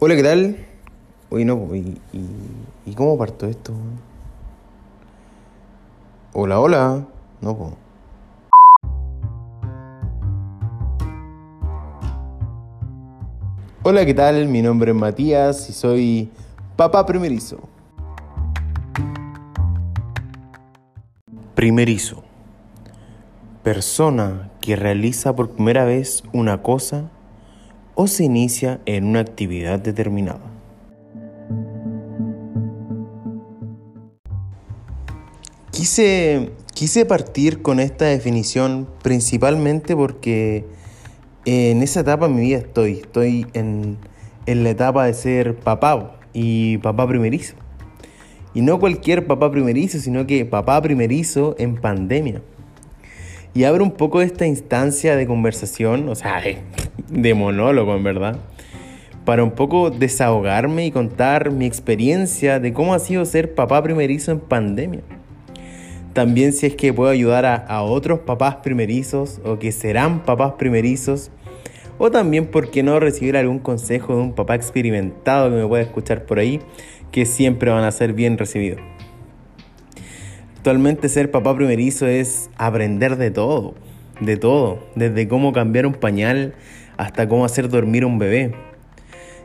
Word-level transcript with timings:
Hola, 0.00 0.16
¿qué 0.16 0.24
tal? 0.24 0.56
Oye, 1.30 1.44
no, 1.44 1.72
¿y, 1.72 2.00
y, 2.12 2.26
y 2.84 2.94
cómo 2.94 3.16
parto 3.16 3.46
esto? 3.46 3.72
Hola, 6.32 6.58
hola. 6.58 7.06
No, 7.40 7.56
pues. 7.56 7.74
Hola, 13.84 14.04
¿qué 14.04 14.14
tal? 14.14 14.48
Mi 14.48 14.62
nombre 14.62 14.90
es 14.90 14.96
Matías 14.96 15.70
y 15.70 15.72
soy 15.72 16.28
papá 16.74 17.06
primerizo. 17.06 17.60
Primerizo. 21.54 22.24
Persona 23.62 24.50
que 24.60 24.74
realiza 24.74 25.36
por 25.36 25.50
primera 25.50 25.84
vez 25.84 26.24
una 26.32 26.62
cosa 26.62 27.10
o 27.94 28.06
se 28.06 28.24
inicia 28.24 28.80
en 28.86 29.04
una 29.04 29.20
actividad 29.20 29.78
determinada. 29.78 30.40
Quise, 35.70 36.52
quise 36.72 37.04
partir 37.04 37.62
con 37.62 37.80
esta 37.80 38.06
definición 38.06 38.88
principalmente 39.02 39.96
porque 39.96 40.64
en 41.44 41.82
esa 41.82 42.00
etapa 42.00 42.28
de 42.28 42.34
mi 42.34 42.40
vida 42.42 42.58
estoy. 42.58 42.92
Estoy 42.92 43.46
en, 43.52 43.98
en 44.46 44.64
la 44.64 44.70
etapa 44.70 45.04
de 45.04 45.14
ser 45.14 45.56
papá 45.56 46.16
y 46.32 46.78
papá 46.78 47.06
primerizo. 47.06 47.54
Y 48.54 48.62
no 48.62 48.78
cualquier 48.78 49.26
papá 49.26 49.50
primerizo, 49.50 49.98
sino 49.98 50.26
que 50.26 50.44
papá 50.44 50.80
primerizo 50.80 51.56
en 51.58 51.74
pandemia. 51.74 52.40
Y 53.52 53.64
abro 53.64 53.84
un 53.84 53.90
poco 53.90 54.20
esta 54.20 54.46
instancia 54.46 55.16
de 55.16 55.26
conversación, 55.26 56.08
o 56.08 56.14
sea, 56.14 56.40
de 56.40 56.58
monólogo 57.34 57.94
en 57.94 58.04
verdad, 58.04 58.38
para 59.24 59.42
un 59.42 59.52
poco 59.52 59.90
desahogarme 59.90 60.86
y 60.86 60.90
contar 60.90 61.50
mi 61.50 61.66
experiencia 61.66 62.60
de 62.60 62.72
cómo 62.72 62.94
ha 62.94 62.98
sido 62.98 63.24
ser 63.24 63.54
papá 63.54 63.82
primerizo 63.82 64.32
en 64.32 64.40
pandemia. 64.40 65.00
También 66.12 66.52
si 66.52 66.66
es 66.66 66.76
que 66.76 66.92
puedo 66.92 67.10
ayudar 67.10 67.44
a, 67.44 67.56
a 67.56 67.82
otros 67.82 68.20
papás 68.20 68.56
primerizos 68.56 69.40
o 69.44 69.58
que 69.58 69.72
serán 69.72 70.24
papás 70.24 70.52
primerizos. 70.58 71.30
O 71.98 72.10
también, 72.10 72.46
¿por 72.46 72.70
qué 72.70 72.82
no 72.82 73.00
recibir 73.00 73.36
algún 73.36 73.58
consejo 73.58 74.14
de 74.14 74.22
un 74.22 74.32
papá 74.32 74.54
experimentado 74.54 75.50
que 75.50 75.56
me 75.56 75.66
pueda 75.66 75.82
escuchar 75.82 76.24
por 76.24 76.38
ahí? 76.38 76.60
Que 77.10 77.26
siempre 77.26 77.70
van 77.70 77.84
a 77.84 77.90
ser 77.90 78.12
bien 78.12 78.38
recibidos. 78.38 78.80
Actualmente 80.64 81.10
ser 81.10 81.30
papá 81.30 81.54
primerizo 81.54 82.06
es 82.06 82.48
aprender 82.56 83.16
de 83.16 83.30
todo, 83.30 83.74
de 84.20 84.38
todo, 84.38 84.78
desde 84.94 85.28
cómo 85.28 85.52
cambiar 85.52 85.86
un 85.86 85.92
pañal 85.92 86.54
hasta 86.96 87.28
cómo 87.28 87.44
hacer 87.44 87.68
dormir 87.68 88.04
a 88.04 88.06
un 88.06 88.18
bebé. 88.18 88.54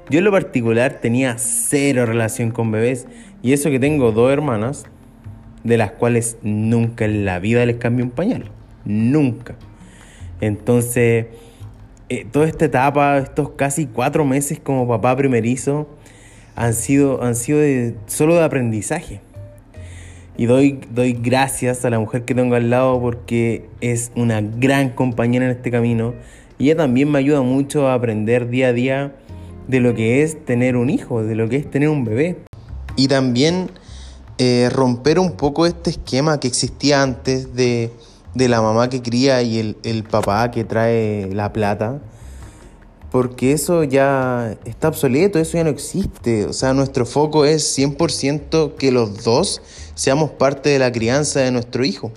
Yo 0.10 0.20
en 0.20 0.26
lo 0.26 0.32
particular 0.32 1.00
tenía 1.02 1.38
cero 1.38 2.06
relación 2.06 2.52
con 2.52 2.72
bebés 2.72 3.08
y 3.42 3.54
eso 3.54 3.70
que 3.70 3.80
tengo 3.80 4.12
dos 4.12 4.32
hermanas, 4.32 4.86
de 5.64 5.78
las 5.78 5.92
cuales 5.92 6.38
nunca 6.42 7.06
en 7.06 7.26
la 7.26 7.40
vida 7.40 7.66
les 7.66 7.78
cambié 7.78 8.04
un 8.04 8.12
pañal. 8.12 8.52
Nunca. 8.86 9.56
Entonces, 10.42 11.28
eh, 12.10 12.26
toda 12.32 12.48
esta 12.48 12.66
etapa, 12.66 13.18
estos 13.20 13.52
casi 13.52 13.86
cuatro 13.86 14.26
meses 14.26 14.60
como 14.60 14.88
papá 14.88 15.16
primerizo, 15.16 15.88
han 16.56 16.74
sido, 16.74 17.24
han 17.24 17.36
sido 17.36 17.62
solo 18.08 18.36
de 18.36 18.44
aprendizaje. 18.44 19.22
Y 20.38 20.46
doy, 20.46 20.80
doy 20.90 21.14
gracias 21.14 21.86
a 21.86 21.90
la 21.90 22.00
mujer 22.00 22.24
que 22.24 22.34
tengo 22.34 22.56
al 22.56 22.70
lado 22.70 23.00
porque 23.00 23.66
es 23.82 24.12
una 24.16 24.42
gran 24.42 24.90
compañera 24.90 25.46
en 25.46 25.52
este 25.52 25.70
camino. 25.70 26.14
Y 26.60 26.66
ella 26.66 26.76
también 26.76 27.10
me 27.10 27.20
ayuda 27.20 27.42
mucho 27.42 27.88
a 27.88 27.94
aprender 27.94 28.50
día 28.50 28.68
a 28.68 28.74
día 28.74 29.16
de 29.70 29.80
lo 29.80 29.96
que 29.96 30.24
es 30.24 30.44
tener 30.44 30.76
un 30.76 30.90
hijo, 30.90 31.24
de 31.24 31.34
lo 31.34 31.48
que 31.48 31.56
es 31.56 31.72
tener 31.72 31.88
un 31.88 32.04
bebé. 32.04 32.44
Y 32.98 33.08
también 33.08 33.72
eh, 34.38 34.70
romper 34.70 35.20
un 35.20 35.32
poco 35.38 35.66
este 35.66 35.92
esquema 35.92 36.42
que 36.42 36.50
existía 36.50 37.02
antes 37.02 37.56
de, 37.56 37.92
de 38.36 38.50
la 38.50 38.62
mamá 38.62 38.90
que 38.90 39.02
cría 39.02 39.42
y 39.42 39.58
el, 39.58 39.78
el, 39.84 40.04
papá 40.04 40.52
que 40.52 40.66
trae 40.66 41.34
la 41.34 41.54
plata. 41.54 42.02
Porque 43.10 43.54
eso 43.54 43.86
ya 43.86 44.58
está 44.66 44.90
obsoleto, 44.90 45.40
eso 45.40 45.58
ya 45.58 45.64
no 45.64 45.70
existe. 45.70 46.46
O 46.46 46.52
sea, 46.52 46.74
nuestro 46.74 47.06
foco 47.06 47.46
es 47.46 47.78
100% 47.78 48.76
que 48.76 48.92
los 48.92 49.24
dos 49.24 49.62
seamos 49.96 50.32
parte 50.32 50.70
de 50.72 50.80
la 50.80 50.92
crianza 50.92 51.40
de 51.40 51.52
nuestro 51.52 51.86
hijo. 51.86 52.12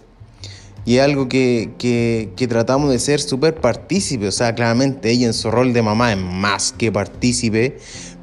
Y 0.85 0.97
es 0.97 1.03
algo 1.03 1.29
que, 1.29 1.71
que, 1.79 2.47
tratamos 2.49 2.91
de 2.91 2.99
ser 2.99 3.21
súper 3.21 3.55
partícipe. 3.55 4.27
O 4.27 4.33
sea, 4.33 4.55
claramente 4.55 5.11
ella 5.11 5.27
en 5.27 5.35
su 5.35 5.51
rol 5.51 5.73
de 5.73 5.83
mamá 5.83 6.13
es 6.13 6.19
más 6.19 6.73
que 6.73 6.91
partícipe, 6.91 7.77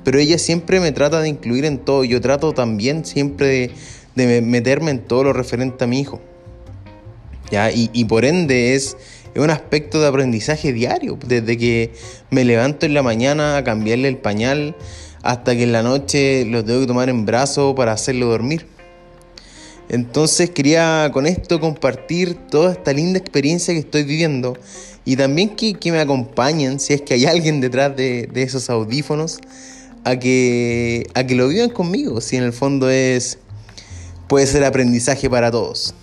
pero 0.03 0.19
ella 0.19 0.37
siempre 0.37 0.79
me 0.79 0.91
trata 0.91 1.21
de 1.21 1.29
incluir 1.29 1.65
en 1.65 1.77
todo. 1.77 2.03
Yo 2.03 2.19
trato 2.19 2.53
también 2.53 3.05
siempre 3.05 3.71
de, 4.15 4.25
de 4.27 4.41
meterme 4.41 4.91
en 4.91 4.99
todo 4.99 5.23
lo 5.23 5.33
referente 5.33 5.85
a 5.85 5.87
mi 5.87 6.01
hijo. 6.01 6.21
¿Ya? 7.49 7.71
Y, 7.71 7.89
y 7.93 8.05
por 8.05 8.25
ende 8.25 8.75
es, 8.75 8.97
es 9.33 9.41
un 9.41 9.49
aspecto 9.49 10.01
de 10.01 10.07
aprendizaje 10.07 10.73
diario, 10.73 11.17
desde 11.25 11.57
que 11.57 11.93
me 12.29 12.43
levanto 12.43 12.85
en 12.85 12.93
la 12.93 13.03
mañana 13.03 13.57
a 13.57 13.63
cambiarle 13.63 14.07
el 14.07 14.17
pañal 14.17 14.75
hasta 15.23 15.55
que 15.55 15.63
en 15.63 15.71
la 15.71 15.83
noche 15.83 16.45
lo 16.45 16.63
tengo 16.63 16.81
que 16.81 16.87
tomar 16.87 17.09
en 17.09 17.25
brazo 17.25 17.73
para 17.73 17.93
hacerlo 17.93 18.27
dormir. 18.27 18.65
Entonces 19.89 20.51
quería 20.51 21.09
con 21.11 21.25
esto 21.25 21.59
compartir 21.59 22.35
toda 22.35 22.73
esta 22.73 22.93
linda 22.93 23.17
experiencia 23.17 23.73
que 23.73 23.79
estoy 23.79 24.03
viviendo 24.03 24.55
y 25.03 25.15
también 25.15 25.55
que, 25.55 25.73
que 25.73 25.91
me 25.91 25.99
acompañen, 25.99 26.79
si 26.79 26.93
es 26.93 27.01
que 27.01 27.15
hay 27.15 27.25
alguien 27.25 27.59
detrás 27.59 27.95
de, 27.95 28.29
de, 28.31 28.43
esos 28.43 28.69
audífonos, 28.69 29.39
a 30.03 30.17
que, 30.17 31.07
a 31.15 31.25
que 31.25 31.33
lo 31.33 31.47
vivan 31.47 31.71
conmigo, 31.71 32.21
si 32.21 32.37
en 32.37 32.43
el 32.43 32.53
fondo 32.53 32.89
es 32.89 33.39
puede 34.27 34.45
ser 34.45 34.63
aprendizaje 34.63 35.27
para 35.27 35.49
todos. 35.49 35.95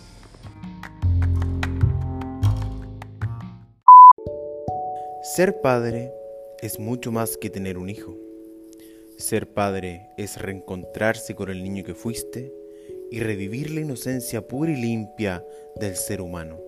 Ser 5.37 5.61
padre 5.61 6.11
es 6.61 6.81
mucho 6.81 7.13
más 7.13 7.37
que 7.37 7.51
tener 7.51 7.79
un 7.79 7.89
hijo. 7.89 8.17
Ser 9.17 9.49
padre 9.49 10.09
es 10.17 10.41
reencontrarse 10.41 11.37
con 11.37 11.51
el 11.51 11.63
niño 11.63 11.85
que 11.85 11.95
fuiste 11.95 12.53
y 13.11 13.21
revivir 13.21 13.71
la 13.71 13.81
inocencia 13.81 14.47
pura 14.47 14.73
y 14.73 14.77
limpia 14.77 15.45
del 15.77 15.97
ser 15.97 16.21
humano. 16.21 16.59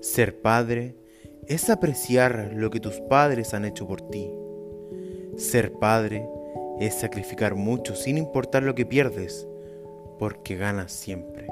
Ser 0.00 0.40
padre 0.40 0.96
es 1.46 1.70
apreciar 1.70 2.52
lo 2.54 2.70
que 2.70 2.80
tus 2.80 3.00
padres 3.00 3.54
han 3.54 3.64
hecho 3.64 3.86
por 3.86 4.08
ti. 4.10 4.30
Ser 5.36 5.72
padre 5.72 6.28
es 6.80 6.94
sacrificar 6.94 7.54
mucho 7.54 7.94
sin 7.94 8.18
importar 8.18 8.62
lo 8.62 8.74
que 8.74 8.86
pierdes, 8.86 9.46
porque 10.18 10.56
ganas 10.56 10.92
siempre. 10.92 11.46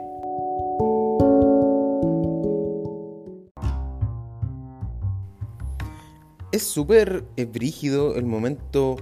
Es 6.52 6.64
súper 6.64 7.24
brígido 7.52 8.16
el 8.16 8.26
momento 8.26 8.96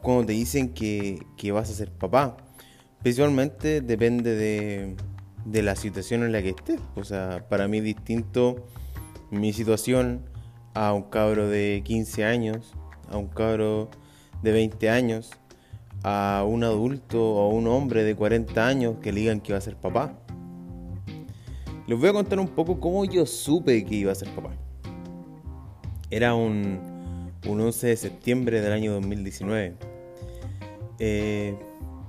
cuando 0.00 0.26
te 0.26 0.32
dicen 0.32 0.72
que, 0.72 1.18
que, 1.36 1.50
vas 1.50 1.70
a 1.70 1.74
ser 1.74 1.90
papá. 1.90 2.36
Visualmente 3.04 3.82
depende 3.82 4.34
de, 4.34 4.96
de, 5.44 5.62
la 5.62 5.76
situación 5.76 6.22
en 6.22 6.32
la 6.32 6.40
que 6.40 6.48
estés. 6.50 6.80
O 6.96 7.04
sea, 7.04 7.46
para 7.50 7.68
mí 7.68 7.82
distinto 7.82 8.64
mi 9.30 9.52
situación 9.52 10.22
a 10.72 10.94
un 10.94 11.02
cabro 11.02 11.48
de 11.48 11.82
15 11.84 12.24
años, 12.24 12.72
a 13.10 13.18
un 13.18 13.28
cabro 13.28 13.90
de 14.42 14.52
20 14.52 14.88
años, 14.88 15.32
a 16.02 16.44
un 16.46 16.64
adulto 16.64 17.34
o 17.34 17.42
a 17.42 17.48
un 17.48 17.66
hombre 17.66 18.04
de 18.04 18.14
40 18.14 18.66
años 18.66 18.96
que 19.02 19.12
le 19.12 19.20
digan 19.20 19.40
que 19.40 19.52
iba 19.52 19.58
a 19.58 19.60
ser 19.60 19.76
papá. 19.76 20.18
Les 21.86 21.98
voy 21.98 22.08
a 22.08 22.12
contar 22.12 22.40
un 22.40 22.48
poco 22.48 22.80
cómo 22.80 23.04
yo 23.04 23.26
supe 23.26 23.84
que 23.84 23.94
iba 23.96 24.12
a 24.12 24.14
ser 24.14 24.28
papá. 24.30 24.50
Era 26.10 26.34
un, 26.34 26.78
un 27.46 27.60
11 27.60 27.86
de 27.86 27.96
septiembre 27.96 28.60
del 28.60 28.72
año 28.72 28.92
2019. 28.92 29.74
Eh, 30.98 31.54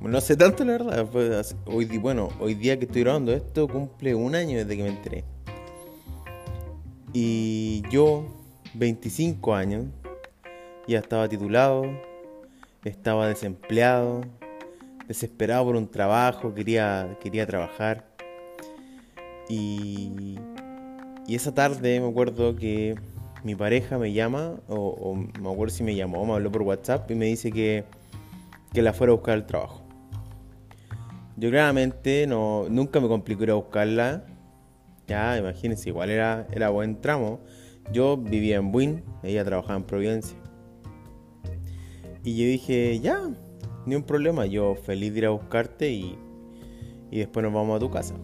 no 0.02 0.18
hace 0.18 0.36
tanto, 0.36 0.64
la 0.64 0.78
verdad. 0.78 1.46
hoy, 1.66 1.86
bueno, 1.98 2.30
hoy 2.40 2.54
día 2.54 2.78
que 2.78 2.86
estoy 2.86 3.02
grabando 3.02 3.34
esto 3.34 3.68
cumple 3.68 4.14
un 4.16 4.36
año 4.36 4.58
desde 4.58 4.78
que 4.78 4.84
me 4.84 4.90
enteré. 4.90 5.24
Y 7.14 7.84
yo, 7.90 8.26
25 8.74 9.56
años, 9.56 9.86
ya 10.88 11.00
estaba 11.00 11.28
titulado, 11.30 11.86
estaba 12.84 13.28
desempleado, 13.28 14.22
desesperado 15.08 15.66
por 15.66 15.76
un 15.76 15.90
trabajo, 15.90 16.54
quería, 16.54 17.18
quería 17.22 17.46
trabajar. 17.48 18.06
Y, 19.50 20.38
esa 21.28 21.54
tarde 21.54 22.00
me 22.00 22.08
acuerdo 22.08 22.56
que 22.56 22.96
mi 23.44 23.56
pareja 23.56 23.98
me 23.98 24.14
llama, 24.14 24.56
o, 24.68 24.76
o, 24.76 25.16
me 25.16 25.52
acuerdo 25.52 25.74
si 25.74 25.84
me 25.84 25.96
llamó, 25.96 26.26
me 26.26 26.34
habló 26.34 26.52
por 26.52 26.62
WhatsApp 26.62 27.10
y 27.10 27.16
me 27.16 27.26
dice 27.26 27.52
que, 27.52 27.84
que 28.74 28.82
la 28.82 28.94
fuera 28.94 29.12
a 29.14 29.16
buscar 29.16 29.36
al 29.36 29.48
trabajo. 29.48 29.85
Yo 31.38 31.50
claramente 31.50 32.26
no, 32.28 32.68
nunca 32.70 33.00
me 33.00 33.08
complicó 33.08 33.44
ir 33.44 33.52
a 33.52 33.56
buscarla. 33.56 34.26
Ya, 35.08 35.38
imagínense, 35.38 35.90
igual 35.90 36.10
era, 36.10 36.48
era 36.52 36.70
buen 36.70 37.02
tramo. 37.02 37.40
Yo 37.92 38.18
vivía 38.18 38.58
en 38.58 38.72
Buin, 38.72 39.04
ella 39.22 39.44
trabajaba 39.44 39.76
en 39.78 39.84
Providencia. 39.84 40.38
Y 42.24 42.38
yo 42.38 42.46
dije, 42.46 43.00
ya, 43.00 43.30
ni 43.86 43.96
un 43.96 44.04
problema, 44.04 44.46
yo 44.46 44.76
feliz 44.76 45.14
de 45.14 45.20
ir 45.20 45.26
a 45.28 45.30
buscarte 45.30 45.92
y, 45.92 46.18
y 47.12 47.20
después 47.20 47.44
nos 47.44 47.54
vamos 47.54 47.76
a 47.76 47.80
tu 47.80 47.92
casa. 47.92 48.16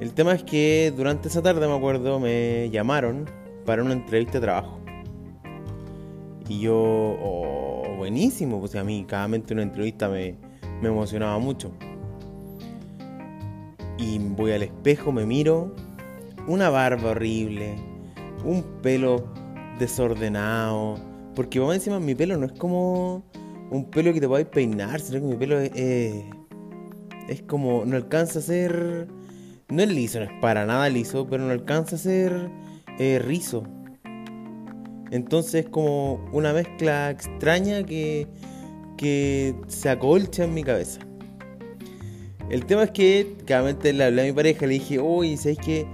El 0.00 0.12
tema 0.12 0.34
es 0.34 0.42
que 0.42 0.92
durante 0.94 1.28
esa 1.28 1.40
tarde, 1.40 1.66
me 1.66 1.74
acuerdo, 1.74 2.20
me 2.20 2.68
llamaron 2.70 3.24
para 3.64 3.82
una 3.82 3.94
entrevista 3.94 4.34
de 4.34 4.40
trabajo. 4.40 4.78
Y 6.48 6.60
yo, 6.60 6.74
oh, 6.76 7.94
buenísimo, 7.96 8.60
pues 8.60 8.74
a 8.74 8.84
mí 8.84 9.06
cada 9.08 9.26
vez 9.28 9.42
una 9.50 9.62
entrevista 9.62 10.08
me, 10.10 10.36
me 10.80 10.88
emocionaba 10.88 11.38
mucho. 11.38 11.72
Y 13.98 14.18
voy 14.18 14.52
al 14.52 14.62
espejo, 14.62 15.12
me 15.12 15.24
miro, 15.24 15.74
una 16.46 16.68
barba 16.68 17.10
horrible, 17.10 17.76
un 18.44 18.62
pelo 18.82 19.32
desordenado. 19.78 20.96
Porque 21.34 21.58
vamos 21.58 21.76
encima 21.76 22.00
mi 22.00 22.14
pelo 22.14 22.36
no 22.36 22.46
es 22.46 22.52
como 22.52 23.24
un 23.70 23.90
pelo 23.90 24.12
que 24.12 24.20
te 24.20 24.28
podáis 24.28 24.46
peinar, 24.46 25.00
sino 25.00 25.20
que 25.20 25.26
mi 25.26 25.36
pelo 25.36 25.58
es, 25.58 25.72
es 27.28 27.42
como, 27.46 27.84
no 27.84 27.96
alcanza 27.96 28.38
a 28.38 28.42
ser 28.42 29.08
no 29.68 29.82
es 29.82 29.88
liso, 29.88 30.20
no 30.20 30.26
es 30.26 30.40
para 30.40 30.64
nada 30.64 30.88
liso, 30.88 31.26
pero 31.28 31.44
no 31.44 31.50
alcanza 31.50 31.96
a 31.96 31.98
ser 31.98 32.50
eh, 32.98 33.18
rizo. 33.18 33.64
Entonces 35.10 35.64
es 35.64 35.70
como 35.70 36.24
una 36.32 36.52
mezcla 36.52 37.10
extraña 37.10 37.82
que, 37.84 38.26
que 38.96 39.54
se 39.68 39.88
acolcha 39.88 40.44
en 40.44 40.54
mi 40.54 40.62
cabeza. 40.62 41.00
El 42.48 42.64
tema 42.64 42.84
es 42.84 42.90
que, 42.92 43.36
claramente 43.44 43.92
le 43.92 44.04
hablé 44.04 44.22
a 44.22 44.24
mi 44.24 44.32
pareja, 44.32 44.66
le 44.66 44.74
dije, 44.74 44.98
oye, 44.98 45.36
¿sabes 45.36 45.58
qué? 45.58 45.86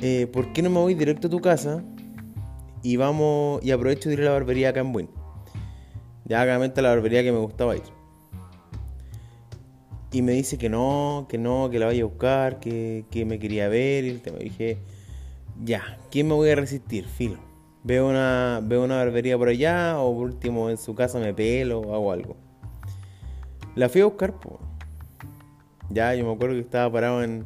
Eh, 0.00 0.28
¿Por 0.32 0.52
qué 0.52 0.62
no 0.62 0.70
me 0.70 0.78
voy 0.78 0.94
directo 0.94 1.26
a 1.26 1.30
tu 1.30 1.40
casa? 1.40 1.82
Y 2.82 2.96
vamos, 2.96 3.64
y 3.64 3.72
aprovecho 3.72 4.08
de 4.08 4.14
ir 4.14 4.20
a 4.20 4.24
la 4.26 4.30
barbería 4.30 4.68
acá 4.68 4.80
en 4.80 4.92
Buin. 4.92 5.08
Ya, 6.24 6.42
claramente 6.42 6.80
la 6.80 6.90
barbería 6.90 7.22
que 7.22 7.32
me 7.32 7.38
gustaba 7.38 7.76
ir. 7.76 7.82
Y 10.12 10.22
me 10.22 10.32
dice 10.32 10.56
que 10.58 10.68
no, 10.68 11.26
que 11.28 11.38
no, 11.38 11.68
que 11.70 11.78
la 11.78 11.86
vaya 11.86 12.02
a 12.02 12.06
buscar, 12.06 12.60
que, 12.60 13.04
me 13.26 13.38
quería 13.38 13.68
ver. 13.68 14.04
Y 14.04 14.10
el 14.10 14.20
tema. 14.22 14.38
dije, 14.38 14.78
ya, 15.64 15.98
¿quién 16.10 16.28
me 16.28 16.34
voy 16.34 16.50
a 16.50 16.54
resistir? 16.54 17.04
Filo. 17.06 17.38
Veo 17.82 18.08
una, 18.08 18.60
veo 18.62 18.84
una 18.84 18.96
barbería 18.96 19.36
por 19.36 19.48
allá 19.48 19.98
o 20.00 20.14
por 20.14 20.24
último 20.26 20.70
en 20.70 20.78
su 20.78 20.94
casa 20.94 21.18
me 21.18 21.34
pelo 21.34 21.80
o 21.80 21.94
hago 21.94 22.12
algo. 22.12 22.45
La 23.76 23.88
fui 23.88 24.00
a 24.00 24.06
buscar, 24.06 24.40
pues. 24.40 24.56
Ya, 25.90 26.14
yo 26.14 26.26
me 26.26 26.32
acuerdo 26.32 26.56
que 26.56 26.62
estaba 26.62 26.90
parado 26.90 27.22
en... 27.22 27.44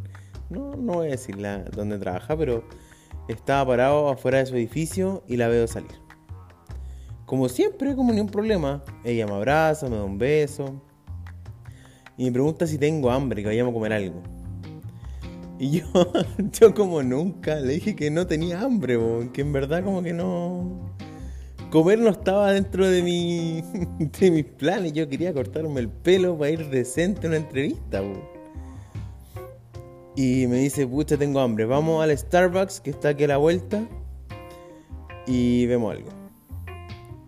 No, 0.48 0.74
no 0.76 0.94
voy 0.94 1.08
a 1.08 1.10
decir 1.10 1.38
la, 1.38 1.58
dónde 1.58 1.98
trabaja, 1.98 2.36
pero 2.36 2.64
estaba 3.28 3.66
parado 3.66 4.08
afuera 4.08 4.38
de 4.38 4.46
su 4.46 4.56
edificio 4.56 5.22
y 5.28 5.36
la 5.36 5.48
veo 5.48 5.66
salir. 5.66 5.90
Como 7.26 7.48
siempre, 7.48 7.94
como 7.94 8.12
ni 8.12 8.20
un 8.20 8.28
problema. 8.28 8.82
Ella 9.04 9.26
me 9.26 9.34
abraza, 9.34 9.88
me 9.88 9.96
da 9.96 10.04
un 10.04 10.18
beso 10.18 10.80
y 12.20 12.24
me 12.26 12.32
pregunta 12.32 12.66
si 12.66 12.76
tengo 12.76 13.10
hambre, 13.10 13.42
que 13.42 13.48
vayamos 13.48 13.70
a 13.70 13.74
comer 13.74 13.92
algo. 13.94 14.22
Y 15.58 15.80
yo, 15.80 15.86
yo 16.60 16.74
como 16.74 17.02
nunca, 17.02 17.56
le 17.56 17.72
dije 17.72 17.96
que 17.96 18.10
no 18.10 18.26
tenía 18.26 18.60
hambre, 18.60 18.98
que 19.32 19.40
en 19.40 19.52
verdad 19.52 19.82
como 19.82 20.02
que 20.02 20.12
no... 20.12 20.89
Comer 21.70 22.00
no 22.00 22.10
estaba 22.10 22.50
dentro 22.50 22.88
de, 22.88 23.00
mi, 23.00 23.62
de 24.20 24.30
mis 24.32 24.44
planes, 24.44 24.92
yo 24.92 25.08
quería 25.08 25.32
cortarme 25.32 25.78
el 25.78 25.88
pelo 25.88 26.36
para 26.36 26.50
ir 26.50 26.68
decente 26.68 27.26
a 27.26 27.30
una 27.30 27.36
entrevista. 27.36 28.02
Y 30.16 30.48
me 30.48 30.56
dice, 30.56 30.84
pucha, 30.84 31.16
tengo 31.16 31.38
hambre, 31.38 31.66
vamos 31.66 32.02
al 32.02 32.16
Starbucks 32.16 32.80
que 32.80 32.90
está 32.90 33.10
aquí 33.10 33.22
a 33.24 33.28
la 33.28 33.36
vuelta 33.36 33.86
y 35.28 35.66
vemos 35.66 35.94
algo. 35.94 36.08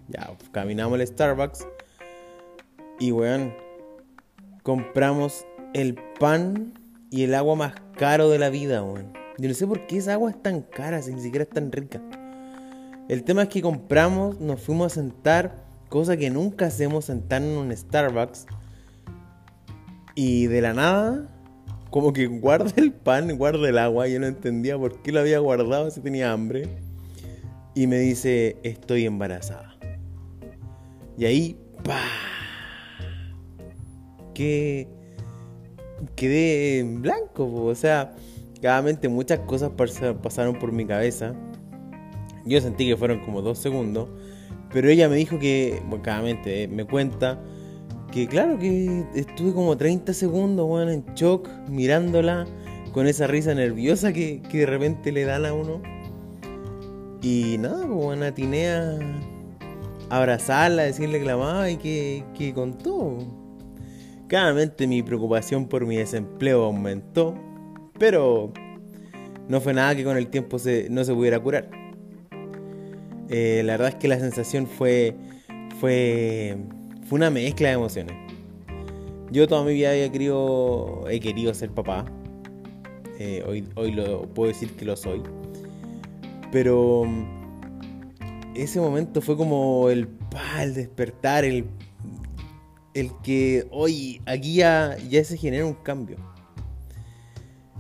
Ya, 0.09 0.37
caminamos 0.51 0.99
al 0.99 1.07
Starbucks 1.07 1.69
y 2.99 3.13
weón, 3.13 3.55
compramos 4.65 5.47
el 5.73 5.95
pan 6.19 6.75
y 7.11 7.23
el 7.23 7.37
agua 7.37 7.55
más 7.55 7.75
caro 7.97 8.29
de 8.29 8.41
la 8.41 8.51
vida, 8.51 8.83
weón. 8.83 9.13
Yo 9.39 9.49
no 9.49 9.55
sé 9.55 9.69
por 9.69 9.87
qué 9.87 9.99
esa 9.99 10.15
agua 10.15 10.31
es 10.31 10.43
tan 10.43 10.63
cara, 10.63 11.01
si 11.01 11.15
ni 11.15 11.21
siquiera 11.21 11.45
es 11.45 11.51
tan 11.51 11.71
rica. 11.71 12.03
El 13.13 13.25
tema 13.25 13.43
es 13.43 13.51
que 13.51 13.61
compramos, 13.61 14.41
nos 14.41 14.59
fuimos 14.59 14.91
a 14.91 14.95
sentar, 14.95 15.67
cosa 15.91 16.17
que 16.17 16.31
nunca 16.31 16.65
hacemos, 16.69 17.05
sentar 17.05 17.43
en 17.43 17.59
un 17.59 17.77
Starbucks. 17.77 18.47
Y 20.15 20.47
de 20.47 20.63
la 20.63 20.73
nada, 20.73 21.29
como 21.91 22.15
que 22.15 22.27
guarda 22.27 22.73
el 22.77 22.91
pan, 22.91 23.37
guarda 23.37 23.69
el 23.69 23.77
agua. 23.77 24.09
Yo 24.09 24.19
no 24.19 24.27
entendía 24.27 24.79
por 24.79 25.03
qué 25.03 25.13
lo 25.13 25.21
había 25.21 25.41
guardado 25.41 25.91
si 25.91 26.01
tenía 26.01 26.33
hambre. 26.33 26.71
Y 27.75 27.87
me 27.87 27.99
dice, 27.99 28.57
estoy 28.63 29.05
embarazada. 29.05 29.77
Y 31.19 31.27
ahí, 31.27 31.61
¡pah! 31.85 32.01
que 34.33 34.89
quedé 36.17 36.79
en 36.79 37.03
blanco. 37.03 37.45
O 37.63 37.75
sea, 37.75 38.15
claramente 38.63 39.11
muchas 39.11 39.41
cosas 39.41 39.73
pasaron 40.23 40.59
por 40.59 40.73
mi 40.73 40.87
cabeza. 40.87 41.35
Yo 42.45 42.61
sentí 42.61 42.87
que 42.87 42.97
fueron 42.97 43.21
como 43.21 43.43
dos 43.43 43.59
segundos. 43.59 44.09
Pero 44.73 44.89
ella 44.89 45.09
me 45.09 45.17
dijo 45.17 45.39
que, 45.39 45.83
bueno, 45.89 46.03
claramente, 46.03 46.65
eh, 46.65 46.69
me 46.69 46.85
cuenta 46.85 47.39
que 48.11 48.27
claro 48.27 48.59
que 48.59 49.05
estuve 49.15 49.53
como 49.53 49.77
30 49.77 50.13
segundos, 50.15 50.67
bueno, 50.67 50.91
en 50.91 51.05
shock, 51.15 51.49
mirándola 51.69 52.47
con 52.93 53.07
esa 53.07 53.27
risa 53.27 53.55
nerviosa 53.55 54.13
que, 54.13 54.41
de 54.53 54.67
repente 54.67 55.13
le 55.13 55.25
dan 55.25 55.47
a 55.47 55.53
uno. 55.53 55.83
Y 57.23 57.57
nada, 57.59 57.87
pues 57.87 57.99
bueno, 57.99 58.25
atiné 58.25 58.69
a 58.71 58.99
abrazarla, 60.11 60.83
decirle 60.83 61.21
que 61.21 61.27
la 61.27 61.35
amaba 61.35 61.71
y 61.71 61.77
que, 61.77 62.25
que 62.37 62.53
contó. 62.53 63.19
Claramente 64.29 64.87
mi 64.87 65.03
preocupación 65.03 65.69
por 65.69 65.87
mi 65.87 65.97
desempleo 65.97 66.65
aumentó, 66.65 67.35
pero 67.99 68.53
no 69.49 69.61
fue 69.61 69.75
nada 69.75 69.95
que 69.95 70.05
con 70.05 70.17
el 70.17 70.29
tiempo 70.29 70.57
no 70.91 71.05
se 71.05 71.15
pudiera 71.15 71.39
curar. 71.39 71.82
Eh, 73.29 73.63
la 73.65 73.73
verdad 73.75 73.89
es 73.91 73.95
que 73.97 74.09
la 74.09 74.19
sensación 74.19 74.67
fue, 74.67 75.15
fue, 75.81 76.57
fue 77.07 77.17
una 77.17 77.31
mezcla 77.31 77.69
de 77.69 77.75
emociones. 77.75 78.17
Yo 79.31 79.49
toda 79.49 79.65
mi 79.65 79.73
vida 79.73 79.91
había 79.91 80.11
querido, 80.13 81.05
he 81.09 81.21
querido 81.21 81.55
ser 81.55 81.71
papá. 81.71 82.05
Eh, 83.19 83.43
hoy, 83.47 83.67
hoy 83.77 83.93
lo 83.93 84.23
puedo 84.35 84.49
decir 84.49 84.77
que 84.77 84.85
lo 84.85 84.97
soy. 84.97 85.23
Pero 86.51 87.05
ese 88.55 88.81
momento 88.81 89.23
fue 89.23 89.37
como 89.37 89.89
el, 89.89 90.09
despertar, 90.75 91.45
el 91.45 91.67
el 92.95 93.11
que 93.23 93.67
hoy 93.71 94.21
aquí 94.27 94.55
ya, 94.55 94.97
ya 95.09 95.25
se 95.25 95.37
genera 95.37 95.65
un 95.65 95.75
cambio. 95.75 96.17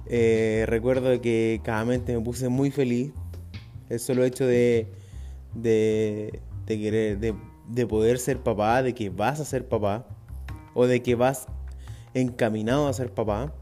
Eh, 0.06 0.64
recuerdo 0.68 1.20
que 1.20 1.60
cada 1.64 1.84
vez 1.84 2.02
me 2.06 2.20
puse 2.20 2.48
muy 2.48 2.70
feliz. 2.70 3.12
El 3.88 4.00
solo 4.00 4.24
hecho 4.24 4.46
de, 4.46 4.88
de, 5.54 6.40
de 6.66 6.78
querer, 6.78 7.18
de, 7.18 7.34
de, 7.68 7.86
poder 7.86 8.18
ser 8.18 8.38
papá, 8.42 8.82
de 8.82 8.94
que 8.94 9.10
vas 9.10 9.40
a 9.40 9.44
ser 9.44 9.68
papá, 9.68 10.06
o 10.74 10.86
de 10.86 11.02
que 11.02 11.14
vas 11.14 11.46
encaminado 12.14 12.88
a 12.88 12.92
ser 12.92 13.12
papá. 13.12 13.52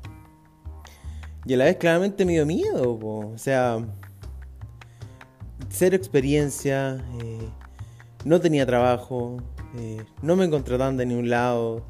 Y 1.47 1.55
a 1.55 1.57
la 1.57 1.65
vez 1.65 1.77
claramente 1.77 2.25
me 2.25 2.33
dio 2.33 2.47
miedo, 2.47 2.99
o 3.03 3.39
sea, 3.39 3.79
ser 5.69 5.95
experiencia, 5.95 7.05
eh, 7.23 7.49
no 8.25 8.41
tenía 8.41 8.67
trabajo, 8.67 9.39
eh, 9.79 10.03
no 10.23 10.37
me 10.37 10.49
contrataban 10.51 10.97
de 10.97 11.07
ningún 11.07 11.31
lado. 11.31 11.83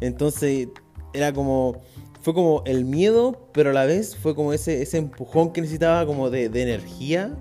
Entonces 0.00 0.68
era 1.12 1.32
como, 1.32 1.80
fue 2.20 2.34
como 2.34 2.62
el 2.66 2.84
miedo, 2.84 3.48
pero 3.52 3.70
a 3.70 3.72
la 3.72 3.84
vez 3.84 4.16
fue 4.16 4.34
como 4.34 4.52
ese, 4.52 4.82
ese 4.82 4.98
empujón 4.98 5.52
que 5.52 5.60
necesitaba 5.60 6.06
como 6.06 6.30
de, 6.30 6.46
energía 6.46 7.34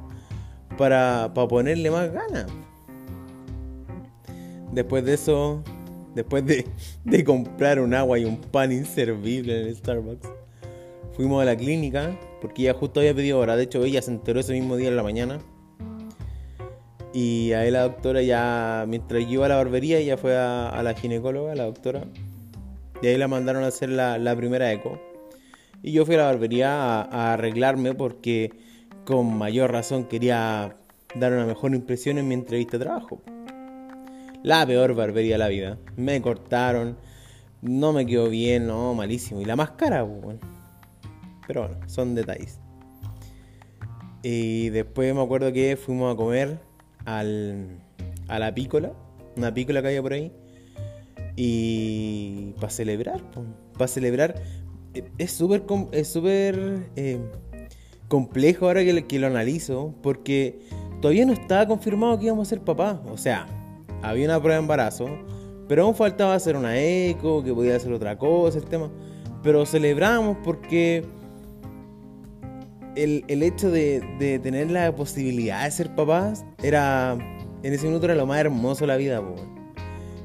para, 0.80 1.30
para 1.36 1.48
ponerle 1.50 1.92
más 1.92 2.10
ganas. 2.10 2.46
Después 4.72 5.04
de 5.04 5.16
eso, 5.16 5.62
después 6.16 6.46
de, 6.46 6.66
de, 7.04 7.24
comprar 7.26 7.82
un 7.82 7.94
agua 7.94 8.18
y 8.18 8.24
un 8.24 8.38
pan 8.40 8.72
inservible 8.72 9.60
en 9.60 9.68
el 9.68 9.76
Starbucks, 9.76 10.30
fuimos 11.18 11.42
a 11.42 11.46
la 11.46 11.58
clínica 11.58 12.18
porque 12.42 12.62
ella 12.62 12.74
justo 12.74 13.02
había 13.02 13.14
pedido 13.14 13.40
hora. 13.40 13.58
De 13.58 13.64
hecho, 13.64 13.84
ella 13.84 14.02
se 14.02 14.12
enteró 14.12 14.40
ese 14.40 14.54
mismo 14.54 14.78
día 14.78 14.88
en 14.88 14.96
la 14.96 15.04
mañana. 15.04 15.40
Y 17.14 17.52
ahí 17.52 17.72
la 17.72 17.82
doctora 17.82 18.22
ya, 18.22 18.86
mientras 18.88 19.24
yo 19.24 19.30
iba 19.30 19.48
a 19.48 19.50
la 19.50 19.56
barbería, 19.58 19.98
ella 19.98 20.16
fue 20.16 20.38
a, 20.38 20.80
la 20.82 20.94
ginecóloga, 20.94 21.56
la 21.56 21.66
doctora. 21.66 22.06
Y 23.02 23.08
ahí 23.08 23.18
la 23.18 23.28
mandaron 23.28 23.66
a 23.66 23.68
hacer 23.68 23.90
la, 23.90 24.34
primera 24.38 24.72
eco. 24.72 24.98
Y 25.84 25.92
yo 25.92 26.06
fui 26.06 26.16
a 26.16 26.20
la 26.20 26.26
barbería 26.26 27.02
a, 27.02 27.34
arreglarme 27.34 27.96
porque 27.96 28.69
con 29.10 29.40
mayor 29.40 29.72
razón 29.72 30.04
quería 30.04 30.78
dar 31.16 31.34
una 31.34 31.48
mejor 31.48 31.74
impresión 31.74 32.20
en 32.20 32.28
mi 32.28 32.36
entrevista 32.36 32.78
de 32.78 32.86
trabajo. 32.86 33.20
La 34.44 34.68
peor 34.68 34.94
barbería 34.94 35.34
de 35.34 35.40
la 35.40 35.48
vida. 35.48 35.80
Me 35.96 36.22
cortaron, 36.22 36.96
no 37.64 37.92
me 37.92 38.06
quedó 38.06 38.30
bien, 38.30 38.68
no, 38.68 38.94
malísimo. 38.94 39.42
Y 39.42 39.46
la 39.46 39.56
más 39.56 39.72
cara, 39.72 40.06
pues, 40.06 40.38
Pero 41.48 41.62
bueno, 41.62 41.88
son 41.88 42.14
detalles. 42.14 42.60
Y 44.22 44.70
después 44.70 45.16
me 45.16 45.24
acuerdo 45.24 45.52
que 45.52 45.76
fuimos 45.76 46.14
a 46.14 46.16
comer 46.16 46.60
al, 47.06 47.80
a 48.28 48.38
la 48.38 48.54
pícola, 48.54 48.94
una 49.36 49.52
pícola 49.52 49.82
que 49.82 49.88
había 49.88 50.04
por 50.04 50.14
ahí. 50.14 50.32
Y 51.36 52.54
para 52.58 52.70
celebrar, 52.70 53.22
para 53.74 53.88
celebrar, 53.88 54.36
es 55.18 55.32
súper 55.32 55.64
es 55.94 56.08
súper 56.10 56.92
eh, 56.96 57.20
complejo 58.10 58.66
ahora 58.66 58.84
que, 58.84 59.20
lo 59.20 59.28
analizo, 59.28 59.94
porque 60.02 60.60
todavía 61.00 61.26
no 61.26 61.32
estaba 61.32 61.66
confirmado 61.66 62.20
que 62.20 62.26
íbamos 62.26 62.48
a 62.48 62.50
ser 62.50 62.62
papás. 62.62 63.00
O 63.10 63.18
sea, 63.18 63.48
había 64.02 64.26
una 64.26 64.40
prueba 64.40 64.56
de 64.56 64.62
embarazo, 64.62 65.08
pero 65.70 65.84
aún 65.84 65.96
faltaba 65.96 66.34
hacer 66.34 66.58
una 66.58 66.78
eco, 66.78 67.42
que 67.44 67.54
podía 67.54 67.78
hacer 67.78 67.94
otra 67.94 68.18
cosa, 68.18 68.58
el 68.58 68.66
tema. 68.66 68.92
Pero 69.42 69.66
celebramos 69.66 70.36
porque 70.44 71.06
el, 72.96 73.44
hecho 73.44 73.72
de, 73.72 74.04
de, 74.20 74.40
tener 74.40 74.70
la 74.72 74.94
posibilidad 74.94 75.64
de 75.64 75.72
ser 75.72 75.96
papás 75.96 76.44
era, 76.62 77.14
en 77.64 77.74
ese 77.74 77.88
minuto 77.88 78.06
era 78.06 78.16
lo 78.16 78.26
más 78.26 78.40
hermoso 78.40 78.82
de 78.82 78.88
la 78.88 78.98
vida, 78.98 79.22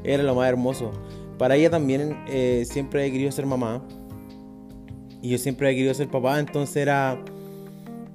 era 0.02 0.22
lo 0.22 0.34
más 0.34 0.48
hermoso. 0.48 0.90
Para 1.38 1.56
ella 1.56 1.70
también 1.70 2.16
eh, 2.28 2.64
siempre 2.66 3.06
he 3.06 3.12
querido 3.12 3.30
ser 3.30 3.46
mamá. 3.46 3.82
Y 5.20 5.30
yo 5.30 5.38
siempre 5.38 5.70
he 5.70 5.74
querido 5.74 5.94
ser 5.94 6.08
papá, 6.08 6.38
entonces 6.38 6.76
era, 6.76 7.18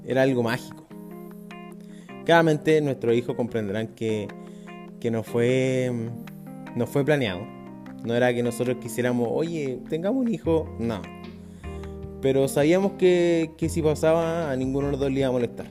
era 0.09 0.23
algo 0.23 0.41
mágico. 0.41 0.87
Claramente 2.25 2.81
nuestros 2.81 3.15
hijos 3.15 3.35
comprenderán 3.35 3.89
que, 3.89 4.27
que 4.99 5.11
no, 5.11 5.23
fue, 5.23 5.91
no 6.75 6.87
fue 6.87 7.05
planeado. 7.05 7.41
No 8.03 8.15
era 8.15 8.33
que 8.33 8.41
nosotros 8.41 8.77
quisiéramos, 8.81 9.27
oye, 9.31 9.79
tengamos 9.87 10.25
un 10.25 10.33
hijo. 10.33 10.75
No. 10.79 11.01
Pero 12.21 12.47
sabíamos 12.47 12.93
que, 12.93 13.51
que 13.55 13.69
si 13.69 13.83
pasaba 13.83 14.51
a 14.51 14.55
ninguno 14.55 14.87
de 14.87 14.91
los 14.93 14.99
dos 14.99 15.11
le 15.11 15.19
iba 15.19 15.29
a 15.29 15.31
molestar. 15.31 15.67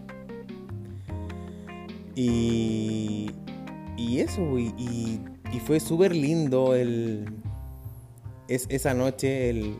Y, 2.14 3.30
y 3.96 4.20
eso, 4.20 4.58
y, 4.58 4.72
y, 4.76 5.60
fue 5.60 5.78
súper 5.78 6.14
lindo 6.14 6.74
el, 6.74 7.26
es, 8.48 8.66
esa 8.70 8.94
noche, 8.94 9.50
el, 9.50 9.76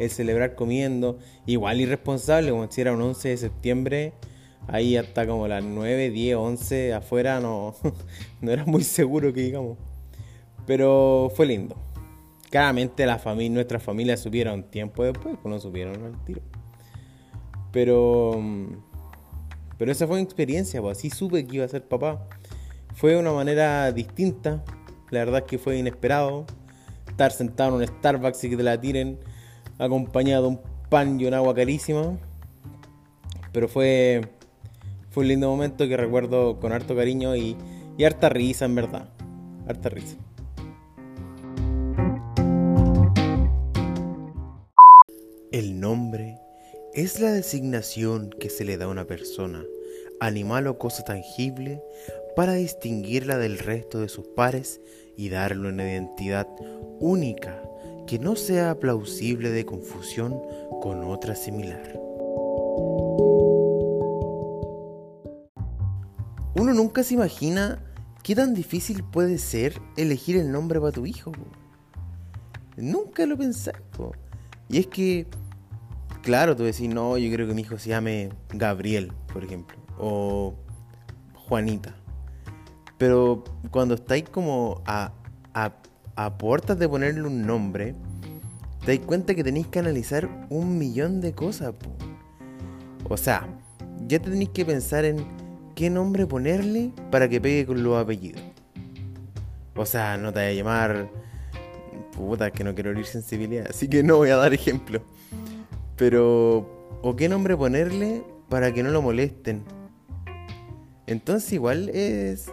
el 0.00 0.10
celebrar 0.10 0.54
comiendo. 0.54 1.18
Igual 1.46 1.80
irresponsable, 1.80 2.50
como 2.50 2.70
si 2.70 2.80
era 2.80 2.92
un 2.92 3.02
11 3.02 3.28
de 3.28 3.36
septiembre, 3.36 4.12
ahí 4.66 4.96
hasta 4.96 5.26
como 5.26 5.46
las 5.46 5.62
9, 5.62 6.10
10, 6.10 6.36
11 6.36 6.94
afuera, 6.94 7.38
no, 7.38 7.74
no 8.40 8.50
era 8.50 8.64
muy 8.64 8.82
seguro 8.82 9.32
que 9.32 9.42
digamos. 9.42 9.78
Pero 10.66 11.30
fue 11.36 11.46
lindo. 11.46 11.76
Claramente 12.50 13.06
la 13.06 13.18
familia, 13.18 13.54
nuestras 13.54 13.82
familias 13.82 14.20
supieron 14.20 14.64
tiempo 14.64 15.04
después, 15.04 15.36
pues 15.40 15.52
no 15.52 15.60
supieron 15.60 16.02
al 16.02 16.24
tiro. 16.24 16.40
Pero, 17.70 18.40
pero 19.78 19.92
esa 19.92 20.06
fue 20.06 20.16
una 20.16 20.24
experiencia, 20.24 20.80
pues 20.80 20.98
así 20.98 21.10
supe 21.10 21.46
que 21.46 21.56
iba 21.56 21.64
a 21.64 21.68
ser 21.68 21.86
papá. 21.86 22.26
Fue 22.94 23.12
de 23.12 23.18
una 23.18 23.32
manera 23.32 23.92
distinta, 23.92 24.64
la 25.10 25.20
verdad 25.20 25.40
es 25.40 25.44
que 25.44 25.58
fue 25.58 25.78
inesperado. 25.78 26.46
Estar 27.08 27.32
sentado 27.32 27.70
en 27.70 27.82
un 27.82 27.86
Starbucks 27.98 28.44
y 28.44 28.50
que 28.50 28.56
te 28.56 28.62
la 28.62 28.80
tiren 28.80 29.18
acompañado 29.80 30.42
de 30.42 30.48
un 30.50 30.60
pan 30.88 31.18
y 31.20 31.26
un 31.26 31.34
agua 31.34 31.54
carísima. 31.54 32.18
Pero 33.52 33.66
fue, 33.66 34.20
fue 35.10 35.22
un 35.22 35.28
lindo 35.28 35.48
momento 35.48 35.88
que 35.88 35.96
recuerdo 35.96 36.60
con 36.60 36.72
harto 36.72 36.94
cariño 36.94 37.34
y, 37.34 37.56
y 37.96 38.04
harta 38.04 38.28
risa, 38.28 38.66
en 38.66 38.74
verdad. 38.74 39.08
Harta 39.66 39.88
risa. 39.88 40.16
El 45.50 45.80
nombre 45.80 46.38
es 46.94 47.18
la 47.18 47.32
designación 47.32 48.30
que 48.30 48.50
se 48.50 48.64
le 48.64 48.76
da 48.76 48.84
a 48.84 48.88
una 48.88 49.06
persona, 49.06 49.64
animal 50.20 50.68
o 50.68 50.78
cosa 50.78 51.04
tangible 51.04 51.82
para 52.36 52.54
distinguirla 52.54 53.38
del 53.38 53.58
resto 53.58 54.00
de 54.00 54.08
sus 54.08 54.26
pares 54.28 54.80
y 55.16 55.28
darle 55.28 55.68
una 55.68 55.90
identidad 55.90 56.46
única 57.00 57.60
que 58.06 58.18
no 58.18 58.36
sea 58.36 58.78
plausible 58.78 59.50
de 59.50 59.64
confusión 59.64 60.40
con 60.80 61.04
otra 61.04 61.34
similar. 61.34 62.00
Uno 66.54 66.74
nunca 66.74 67.02
se 67.02 67.14
imagina 67.14 67.82
qué 68.22 68.34
tan 68.34 68.54
difícil 68.54 69.04
puede 69.04 69.38
ser 69.38 69.80
elegir 69.96 70.36
el 70.36 70.50
nombre 70.50 70.80
para 70.80 70.92
tu 70.92 71.06
hijo. 71.06 71.32
Nunca 72.76 73.24
lo 73.26 73.36
pensé. 73.36 73.72
Y 74.68 74.78
es 74.78 74.86
que, 74.86 75.26
claro, 76.22 76.56
tú 76.56 76.64
decís, 76.64 76.88
no, 76.88 77.18
yo 77.18 77.32
creo 77.32 77.46
que 77.46 77.54
mi 77.54 77.62
hijo 77.62 77.78
se 77.78 77.90
llame 77.90 78.30
Gabriel, 78.50 79.12
por 79.32 79.44
ejemplo, 79.44 79.76
o 79.98 80.54
Juanita. 81.34 81.94
Pero 82.98 83.44
cuando 83.70 83.94
estáis 83.94 84.28
como 84.28 84.82
a 84.86 85.12
a 86.16 86.36
puertas 86.36 86.78
de 86.78 86.88
ponerle 86.88 87.22
un 87.22 87.46
nombre, 87.46 87.94
te 88.84 88.96
das 88.96 89.06
cuenta 89.06 89.34
que 89.34 89.44
tenéis 89.44 89.66
que 89.66 89.78
analizar 89.78 90.46
un 90.48 90.78
millón 90.78 91.20
de 91.20 91.32
cosas. 91.32 91.74
O 93.08 93.16
sea, 93.16 93.46
ya 94.06 94.18
tenéis 94.18 94.50
que 94.50 94.64
pensar 94.64 95.04
en 95.04 95.24
qué 95.74 95.90
nombre 95.90 96.26
ponerle 96.26 96.92
para 97.10 97.28
que 97.28 97.40
pegue 97.40 97.66
con 97.66 97.82
los 97.82 97.96
apellidos. 97.96 98.42
O 99.76 99.86
sea, 99.86 100.16
no 100.16 100.32
te 100.32 100.40
voy 100.40 100.48
a 100.48 100.52
llamar... 100.52 101.08
Puta, 102.12 102.50
que 102.50 102.64
no 102.64 102.74
quiero 102.74 102.90
herir 102.90 103.06
sensibilidad, 103.06 103.68
así 103.70 103.88
que 103.88 104.02
no 104.02 104.16
voy 104.16 104.30
a 104.30 104.36
dar 104.36 104.52
ejemplo. 104.52 105.00
Pero... 105.96 106.78
¿O 107.02 107.16
qué 107.16 107.30
nombre 107.30 107.56
ponerle 107.56 108.22
para 108.50 108.74
que 108.74 108.82
no 108.82 108.90
lo 108.90 109.00
molesten? 109.00 109.62
Entonces 111.06 111.52
igual 111.52 111.88
es... 111.88 112.50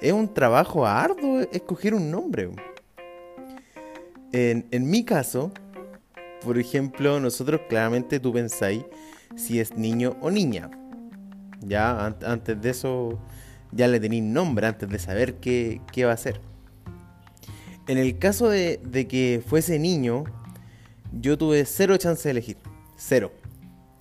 Es 0.00 0.12
un 0.12 0.32
trabajo 0.32 0.86
arduo 0.86 1.40
escoger 1.52 1.94
un 1.94 2.10
nombre. 2.10 2.50
En, 4.32 4.90
mi 4.90 5.04
caso, 5.04 5.52
por 6.42 6.58
ejemplo, 6.58 7.20
nosotros 7.20 7.60
claramente 7.68 8.18
tú 8.18 8.32
pensáis 8.32 8.82
si 9.36 9.60
es 9.60 9.76
niño 9.76 10.16
o 10.22 10.30
niña. 10.30 10.70
Ya 11.60 12.06
antes 12.06 12.60
de 12.60 12.70
eso 12.70 13.18
ya 13.72 13.88
le 13.88 14.00
tenéis 14.00 14.22
nombre, 14.22 14.66
antes 14.66 14.88
de 14.88 14.98
saber 14.98 15.34
qué, 15.34 15.80
va 16.04 16.12
a 16.12 16.16
ser. 16.16 16.40
En 17.86 17.98
el 17.98 18.18
caso 18.18 18.48
de, 18.48 18.80
que 19.08 19.42
fuese 19.46 19.78
niño, 19.78 20.24
yo 21.12 21.36
tuve 21.36 21.66
cero 21.66 21.96
chance 21.98 22.26
de 22.26 22.30
elegir. 22.30 22.56
Cero. 22.96 23.32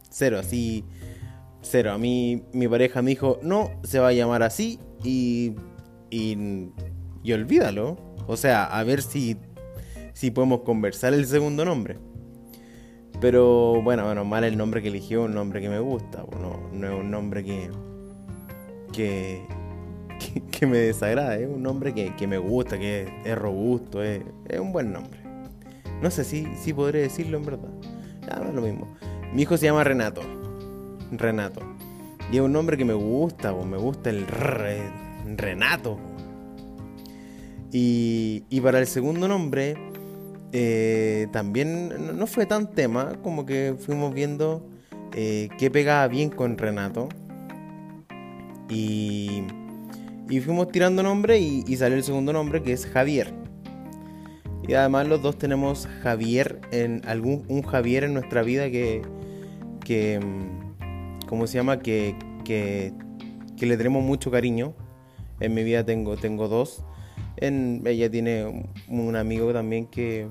Cero, 0.09 0.39
así. 0.39 0.85
Cero. 1.61 1.91
A 1.91 1.97
mí 1.97 2.43
mi 2.53 2.69
pareja 2.69 3.01
me 3.01 3.11
dijo, 3.11 3.39
no, 3.43 3.69
se 3.83 3.99
va 3.99 4.09
a 4.09 4.13
llamar 4.13 4.43
así 4.43 4.79
y, 5.03 5.55
y, 6.09 6.69
y 7.21 7.33
olvídalo. 7.33 7.97
O 8.27 8.37
sea, 8.37 8.63
a 8.65 8.83
ver 8.83 9.01
si 9.01 9.37
si 10.21 10.29
podemos 10.29 10.61
conversar 10.61 11.15
el 11.15 11.25
segundo 11.25 11.65
nombre. 11.65 11.97
Pero 13.19 13.81
bueno, 13.81 14.05
bueno, 14.05 14.23
mal 14.23 14.43
el 14.43 14.55
nombre 14.55 14.79
que 14.79 14.89
eligió, 14.89 15.23
un 15.23 15.33
nombre 15.33 15.61
que 15.61 15.67
me 15.67 15.79
gusta, 15.79 16.21
bueno, 16.21 16.69
no 16.71 16.87
es 16.87 16.93
un 16.93 17.09
nombre 17.09 17.43
que, 17.43 17.71
que, 18.93 19.41
que, 20.51 20.67
me 20.67 20.77
desagrada, 20.77 21.37
es 21.37 21.49
un 21.49 21.63
nombre 21.63 21.95
que, 21.95 22.27
me 22.27 22.37
gusta, 22.37 22.77
que 22.77 23.11
es, 23.25 23.35
robusto, 23.35 24.03
es, 24.03 24.21
un 24.59 24.71
buen 24.71 24.93
nombre. 24.93 25.19
No 26.03 26.11
sé 26.11 26.23
si, 26.23 26.45
si 26.55 26.71
podré 26.71 27.01
decirlo 27.01 27.39
en 27.39 27.43
verdad. 27.43 27.71
Ah, 28.29 28.43
es 28.47 28.53
lo 28.53 28.61
mismo. 28.61 28.95
Mi 29.33 29.41
hijo 29.41 29.57
se 29.57 29.65
llama 29.65 29.83
Renato. 29.83 30.21
Renato. 31.11 31.61
Y 32.31 32.35
es 32.35 32.41
un 32.43 32.53
nombre 32.53 32.77
que 32.77 32.85
me 32.85 32.93
gusta, 32.93 33.55
me 33.55 33.77
gusta 33.77 34.11
el 34.11 34.27
Renato. 35.35 35.97
Y, 37.71 38.43
y 38.51 38.61
para 38.61 38.77
el 38.77 38.85
segundo 38.85 39.27
nombre 39.27 39.90
eh, 40.53 41.27
también 41.31 42.17
no 42.17 42.27
fue 42.27 42.45
tan 42.45 42.71
tema, 42.71 43.13
como 43.23 43.45
que 43.45 43.75
fuimos 43.79 44.13
viendo 44.13 44.67
eh, 45.13 45.49
qué 45.57 45.71
pegaba 45.71 46.07
bien 46.07 46.29
con 46.29 46.57
Renato. 46.57 47.07
Y, 48.69 49.43
y 50.29 50.39
fuimos 50.39 50.69
tirando 50.69 51.03
nombre 51.03 51.39
y, 51.39 51.75
salió 51.75 51.97
el 51.97 52.03
segundo 52.03 52.33
nombre 52.33 52.61
que 52.63 52.73
es 52.73 52.85
Javier. 52.85 53.33
Y 54.67 54.73
además 54.73 55.07
los 55.07 55.21
dos 55.21 55.37
tenemos 55.37 55.87
Javier, 56.03 56.59
en 56.71 57.01
algún, 57.05 57.43
un 57.47 57.63
Javier 57.63 58.03
en 58.03 58.13
nuestra 58.13 58.43
vida 58.43 58.69
que, 58.69 59.01
que 59.83 60.19
mm, 60.19 61.27
¿cómo 61.27 61.47
se 61.47 61.57
llama? 61.57 61.79
Que, 61.79 62.15
que, 62.45 62.93
que 63.57 63.65
le 63.65 63.77
tenemos 63.77 64.03
mucho 64.03 64.31
cariño. 64.31 64.73
En 65.39 65.53
mi 65.53 65.63
vida 65.63 65.83
tengo, 65.83 66.17
tengo 66.17 66.47
dos 66.47 66.83
ella 67.37 68.09
tiene 68.09 68.67
un 68.87 69.15
amigo 69.15 69.51
también 69.53 69.87
que, 69.87 70.27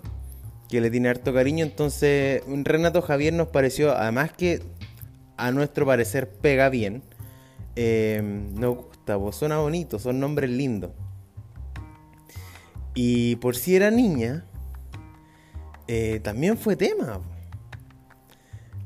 le 0.79 0.91
tiene 0.91 1.09
harto 1.09 1.35
cariño. 1.35 1.65
Entonces, 1.65 2.43
Renato 2.47 3.03
Javier 3.03 3.33
nos 3.33 3.49
pareció, 3.49 3.93
además 3.93 4.33
que 4.33 4.63
a 5.37 5.51
nuestro 5.51 5.85
parecer 5.85 6.29
pega 6.29 6.69
bien. 6.69 7.03
Eh, 7.75 8.21
nos 8.23 8.77
gusta, 8.77 9.19
pues 9.19 9.37
suena 9.37 9.59
bonito, 9.59 9.99
son 9.99 10.21
nombres 10.21 10.51
lindos. 10.51 10.93
Y 12.95 13.37
por 13.37 13.57
si 13.57 13.75
era 13.75 13.91
niña, 13.91 14.45
eh, 15.89 16.21
también 16.23 16.57
fue 16.57 16.77
tema. 16.77 17.21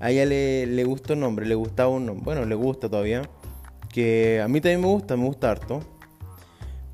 A 0.00 0.10
ella 0.10 0.24
le, 0.26 0.66
le 0.66 0.84
gustó 0.84 1.14
el 1.14 1.20
nombre, 1.20 1.46
le 1.46 1.54
gustaba 1.54 1.90
un 1.90 2.06
nombre. 2.06 2.24
Bueno, 2.24 2.44
le 2.46 2.54
gusta 2.54 2.88
todavía. 2.88 3.28
Que 3.92 4.40
a 4.42 4.48
mí 4.48 4.60
también 4.60 4.80
me 4.80 4.88
gusta, 4.88 5.16
me 5.16 5.24
gusta 5.26 5.50
harto. 5.50 5.80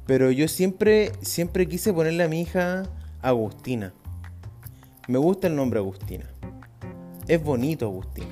Pero 0.06 0.30
yo 0.30 0.48
siempre, 0.48 1.12
siempre 1.22 1.68
quise 1.68 1.92
ponerle 1.92 2.24
a 2.24 2.28
mi 2.28 2.40
hija 2.40 2.82
Agustina. 3.22 3.92
Me 5.10 5.18
gusta 5.18 5.48
el 5.48 5.56
nombre 5.56 5.80
Agustina. 5.80 6.24
Es 7.26 7.42
bonito 7.42 7.84
Agustina. 7.84 8.28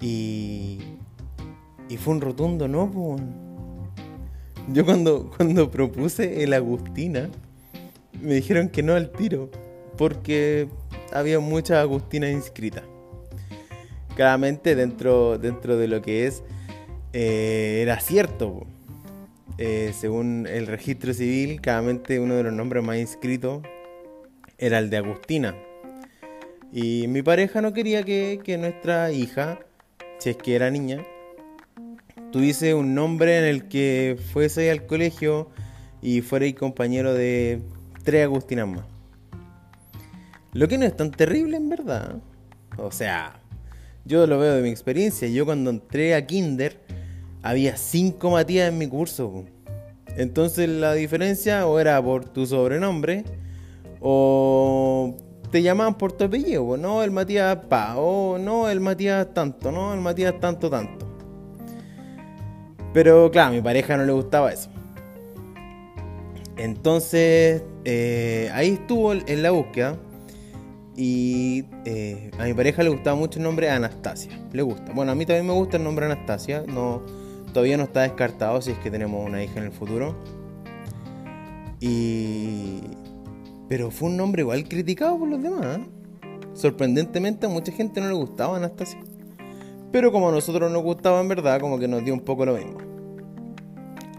Y, 0.00 0.78
y 1.88 1.96
fue 1.96 2.14
un 2.14 2.20
rotundo 2.20 2.68
no. 2.68 3.16
Yo 4.72 4.84
cuando, 4.84 5.32
cuando 5.36 5.68
propuse 5.68 6.44
el 6.44 6.52
Agustina, 6.52 7.28
me 8.22 8.34
dijeron 8.34 8.68
que 8.68 8.84
no 8.84 8.94
al 8.94 9.10
tiro, 9.10 9.50
porque 9.98 10.68
había 11.12 11.40
muchas 11.40 11.78
Agustinas 11.78 12.30
inscritas. 12.30 12.84
Claramente 14.14 14.76
dentro, 14.76 15.38
dentro 15.38 15.76
de 15.76 15.88
lo 15.88 16.02
que 16.02 16.28
es, 16.28 16.44
eh, 17.12 17.80
era 17.82 17.98
cierto. 17.98 18.64
Eh, 19.58 19.92
según 19.92 20.46
el 20.46 20.68
registro 20.68 21.12
civil, 21.12 21.60
claramente 21.60 22.20
uno 22.20 22.34
de 22.34 22.44
los 22.44 22.52
nombres 22.52 22.84
más 22.84 22.98
inscritos 22.98 23.60
era 24.60 24.78
el 24.78 24.90
de 24.90 24.98
Agustina. 24.98 25.56
Y 26.72 27.08
mi 27.08 27.22
pareja 27.22 27.60
no 27.60 27.72
quería 27.72 28.04
que, 28.04 28.40
que 28.44 28.58
nuestra 28.58 29.10
hija, 29.10 29.58
si 30.18 30.30
es 30.30 30.36
que 30.36 30.54
era 30.54 30.70
niña, 30.70 31.04
tuviese 32.30 32.74
un 32.74 32.94
nombre 32.94 33.38
en 33.38 33.44
el 33.44 33.68
que 33.68 34.16
fuese 34.32 34.70
al 34.70 34.86
colegio 34.86 35.50
y 36.00 36.20
fuera 36.20 36.44
el 36.44 36.54
compañero 36.54 37.12
de 37.14 37.60
tres 38.04 38.24
Agustinas 38.24 38.68
más. 38.68 38.84
Lo 40.52 40.68
que 40.68 40.78
no 40.78 40.84
es 40.84 40.96
tan 40.96 41.10
terrible 41.10 41.56
en 41.56 41.68
verdad. 41.68 42.16
O 42.76 42.92
sea, 42.92 43.40
yo 44.04 44.26
lo 44.26 44.38
veo 44.38 44.54
de 44.54 44.62
mi 44.62 44.68
experiencia. 44.68 45.28
Yo 45.28 45.44
cuando 45.44 45.70
entré 45.70 46.14
a 46.14 46.26
Kinder 46.26 46.78
había 47.42 47.76
cinco 47.76 48.30
Matías 48.30 48.68
en 48.68 48.78
mi 48.78 48.86
curso. 48.86 49.44
Entonces 50.16 50.68
la 50.68 50.94
diferencia 50.94 51.66
o 51.66 51.78
era 51.78 52.02
por 52.02 52.28
tu 52.28 52.46
sobrenombre 52.46 53.24
o 54.00 55.14
te 55.50 55.62
llamaban 55.62 55.94
por 55.94 56.12
tu 56.12 56.24
apellido. 56.24 56.76
No, 56.76 57.02
el 57.02 57.10
Matías 57.10 57.56
Pa, 57.68 57.96
o 57.96 58.38
no, 58.38 58.68
el 58.68 58.80
Matías 58.80 59.32
tanto, 59.34 59.70
no, 59.70 59.92
el 59.94 60.00
Matías 60.00 60.38
tanto, 60.40 60.70
tanto. 60.70 61.06
Pero 62.92 63.30
claro, 63.30 63.50
a 63.50 63.52
mi 63.52 63.60
pareja 63.60 63.96
no 63.96 64.04
le 64.04 64.12
gustaba 64.12 64.52
eso. 64.52 64.70
Entonces, 66.56 67.62
eh, 67.84 68.50
ahí 68.52 68.70
estuvo 68.70 69.12
en 69.12 69.42
la 69.42 69.50
búsqueda. 69.50 69.96
Y 70.96 71.64
eh, 71.86 72.30
a 72.38 72.44
mi 72.44 72.52
pareja 72.52 72.82
le 72.82 72.90
gustaba 72.90 73.16
mucho 73.16 73.38
el 73.38 73.44
nombre 73.44 73.70
Anastasia. 73.70 74.38
Le 74.52 74.62
gusta. 74.62 74.92
Bueno, 74.92 75.12
a 75.12 75.14
mí 75.14 75.24
también 75.24 75.46
me 75.46 75.54
gusta 75.54 75.78
el 75.78 75.84
nombre 75.84 76.04
Anastasia. 76.06 76.64
No, 76.66 77.02
todavía 77.54 77.78
no 77.78 77.84
está 77.84 78.02
descartado 78.02 78.60
si 78.60 78.72
es 78.72 78.78
que 78.80 78.90
tenemos 78.90 79.24
una 79.26 79.42
hija 79.42 79.58
en 79.60 79.66
el 79.66 79.72
futuro. 79.72 80.14
Y. 81.80 82.82
Pero 83.70 83.92
fue 83.92 84.08
un 84.08 84.16
nombre 84.16 84.42
igual 84.42 84.64
criticado 84.64 85.16
por 85.16 85.28
los 85.28 85.40
demás. 85.40 85.78
¿eh? 85.78 85.86
Sorprendentemente 86.54 87.46
a 87.46 87.48
mucha 87.48 87.70
gente 87.70 88.00
no 88.00 88.08
le 88.08 88.14
gustaba 88.14 88.56
Anastasia. 88.56 88.98
Pero 89.92 90.10
como 90.10 90.28
a 90.28 90.32
nosotros 90.32 90.72
nos 90.72 90.82
gustaba 90.82 91.20
en 91.20 91.28
verdad, 91.28 91.60
como 91.60 91.78
que 91.78 91.86
nos 91.86 92.04
dio 92.04 92.12
un 92.12 92.18
poco 92.18 92.44
lo 92.44 92.56
mismo. 92.56 92.78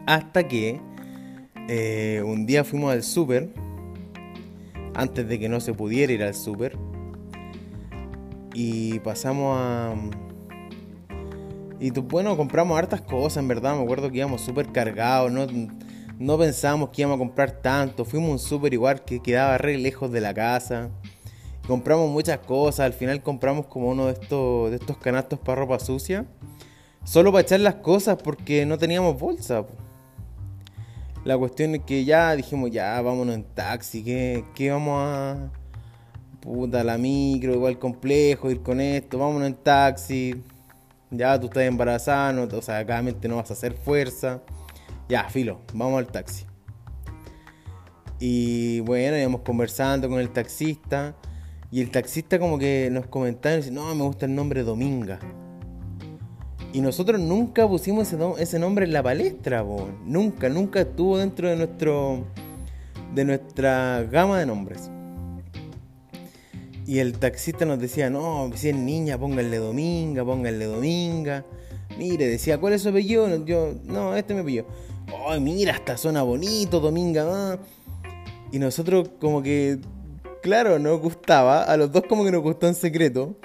Hasta 0.05 0.48
que 0.48 0.79
eh, 1.67 2.24
un 2.25 2.46
día 2.46 2.63
fuimos 2.63 2.93
al 2.93 3.03
súper, 3.03 3.50
antes 4.93 5.27
de 5.27 5.38
que 5.38 5.50
no 5.50 5.60
se 5.60 5.74
pudiera 5.74 6.13
ir 6.13 6.24
al 6.24 6.34
súper, 6.34 6.77
y 8.53 9.00
pasamos 9.00 9.58
a... 9.60 9.93
Y 11.77 11.91
bueno, 11.91 12.38
compramos 12.38 12.77
hartas 12.77 13.01
cosas, 13.01 13.43
en 13.43 13.50
verdad, 13.50 13.75
me 13.75 13.84
acuerdo 13.84 14.10
que 14.12 14.20
íbamos 14.20 14.39
súper 14.39 14.72
cargados, 14.72 15.29
no, 15.29 15.46
no 16.22 16.38
pensábamos 16.38 16.90
que 16.90 17.01
íbamos 17.01 17.16
a 17.16 17.20
comprar 17.20 17.51
tanto, 17.51 18.06
fuimos 18.06 18.30
un 18.32 18.40
súper 18.40 18.74
igual 18.74 19.04
que 19.04 19.22
quedaba 19.22 19.58
re 19.58 19.78
lejos 19.78 20.12
de 20.12 20.22
la 20.22 20.34
casa 20.34 20.90
compramos 21.68 22.10
muchas 22.10 22.40
cosas, 22.40 22.81
al 22.81 22.94
final 22.94 23.22
compramos 23.22 23.68
como 23.68 23.90
uno 23.90 24.07
de 24.07 24.14
estos, 24.14 24.72
de 24.72 24.77
estos 24.77 24.98
canastos 24.98 25.40
para 25.40 25.62
ropa 25.62 25.79
sucia, 25.79 26.25
solo 27.03 27.31
para 27.31 27.44
echar 27.44 27.60
las 27.60 27.75
cosas 27.75 28.18
porque 28.22 28.66
no 28.66 28.77
teníamos 28.77 29.20
bolsa. 29.20 29.66
La 31.24 31.38
cuestión 31.38 31.75
es 31.75 31.81
que 31.84 32.03
ya 32.03 32.36
dijimos, 32.36 32.72
ya 32.72 33.00
vámonos 33.01 33.36
en 33.36 33.44
taxi, 33.44 34.03
que, 34.03 34.44
que 34.55 34.72
vamos 34.72 34.96
a... 34.98 35.51
Puta, 36.42 36.84
la 36.84 36.98
micro, 36.98 37.53
igual 37.53 37.77
complejo, 37.77 38.50
ir 38.50 38.64
con 38.64 38.81
esto, 38.81 39.20
vámonos 39.20 39.48
en 39.48 39.53
taxi. 39.53 40.44
Ya 41.12 41.40
tú 41.40 41.46
estás 41.46 41.64
embarazada, 41.64 42.44
o 42.44 42.62
sea, 42.62 42.84
claramente 42.84 43.27
no 43.27 43.36
vas 43.36 43.51
a 43.51 43.53
hacer 43.53 43.74
fuerza. 43.74 44.42
Ya, 45.12 45.28
filo, 45.28 45.60
vamos 45.74 46.00
al 46.00 46.08
taxi. 46.08 46.46
Y 48.18 48.80
bueno, 48.80 49.18
íbamos 49.18 49.42
conversando 49.42 50.08
con 50.08 50.22
el 50.22 50.30
taxista. 50.30 51.18
Y 51.70 51.82
el 51.82 51.92
taxista 51.92 52.40
como 52.40 52.58
que 52.58 52.88
nos 52.90 53.08
comentaba 53.08 53.56
y 53.56 53.58
dice, 53.58 53.72
no, 53.72 53.94
me 53.94 54.04
gusta 54.04 54.26
el 54.26 54.34
nombre 54.34 54.64
Dominga. 54.64 55.20
Y 56.72 56.80
nosotros 56.80 57.20
nunca 57.20 57.68
pusimos 57.68 58.14
ese, 58.40 58.58
nombre 58.58 58.86
en 58.86 58.94
la 58.94 59.04
palestra, 59.04 59.66
nunca, 60.06 60.48
nunca 60.48 60.80
estuvo 60.80 61.18
dentro 61.18 61.50
de 61.50 61.58
nuestro 61.58 62.26
de 63.14 63.26
nuestra 63.26 64.08
gama 64.10 64.40
de 64.40 64.46
nombres. 64.46 64.90
Y 66.88 67.00
el 67.00 67.20
taxista 67.20 67.66
nos 67.66 67.80
decía, 67.80 68.10
no, 68.10 68.50
si 68.56 68.70
es 68.70 68.78
niña, 68.78 69.18
pónganle 69.18 69.58
Dominga, 69.58 70.24
pónganle 70.24 70.64
Dominga. 70.68 71.44
Mire, 71.98 72.28
decía, 72.28 72.58
¿cuál 72.60 72.72
es 72.72 72.84
su 72.84 72.90
apellido? 72.90 73.46
Yo, 73.46 73.74
no, 73.84 74.16
este 74.16 74.34
me 74.34 74.44
pilló. 74.46 74.66
Ay, 75.28 75.40
mira, 75.40 75.74
esta 75.74 75.98
zona 75.98 76.24
bonito, 76.24 76.80
Dominga. 76.80 77.60
Y 78.52 78.60
nosotros 78.60 79.10
como 79.20 79.42
que 79.42 79.80
claro, 80.42 80.80
nos 80.80 81.00
gustaba, 81.00 81.64
a 81.64 81.78
los 81.78 81.92
dos 81.92 82.04
como 82.10 82.26
que 82.26 82.32
nos 82.32 82.42
gustó 82.42 82.68
en 82.68 82.76
secreto, 82.76 83.36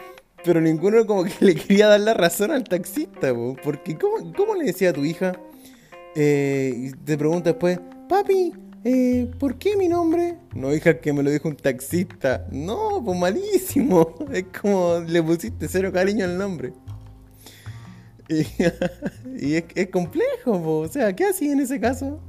pero 0.45 0.61
ninguno 0.61 1.07
como 1.07 1.25
que 1.25 1.33
le 1.41 1.55
quería 1.55 1.89
dar 1.89 2.01
la 2.01 2.15
razón 2.15 2.51
al 2.51 2.65
taxista, 2.65 3.33
porque 3.63 3.97
¿cómo, 3.97 4.55
le 4.55 4.65
decía 4.65 4.91
a 4.91 4.93
tu 4.93 5.05
hija? 5.05 5.39
Eh, 6.15 6.73
y 6.77 6.91
te 6.93 7.19
pregunta 7.19 7.51
después, 7.51 7.79
papi, 8.09 8.55
eh, 8.85 9.31
¿por 9.39 9.59
qué 9.59 9.77
mi 9.77 9.89
nombre? 9.89 10.39
No, 10.55 10.75
hija, 10.75 10.99
que 10.99 11.13
me 11.13 11.23
lo 11.23 11.31
dijo 11.31 11.49
un 11.49 11.57
taxista. 11.57 12.47
No, 12.51 13.03
pues 13.05 13.19
malísimo. 13.19 14.15
Es 14.33 14.45
como 14.61 15.01
le 15.01 15.23
pusiste 15.23 15.69
cero 15.69 15.93
cariño 15.93 16.25
al 16.25 16.39
nombre. 16.39 16.73
Y, 19.39 19.55
es, 19.55 19.89
complejo, 19.93 20.81
o 20.81 20.89
sea, 20.89 21.15
¿qué 21.15 21.27
hacía 21.27 21.53
en 21.53 21.61
ese 21.61 21.79
caso? 21.79 22.21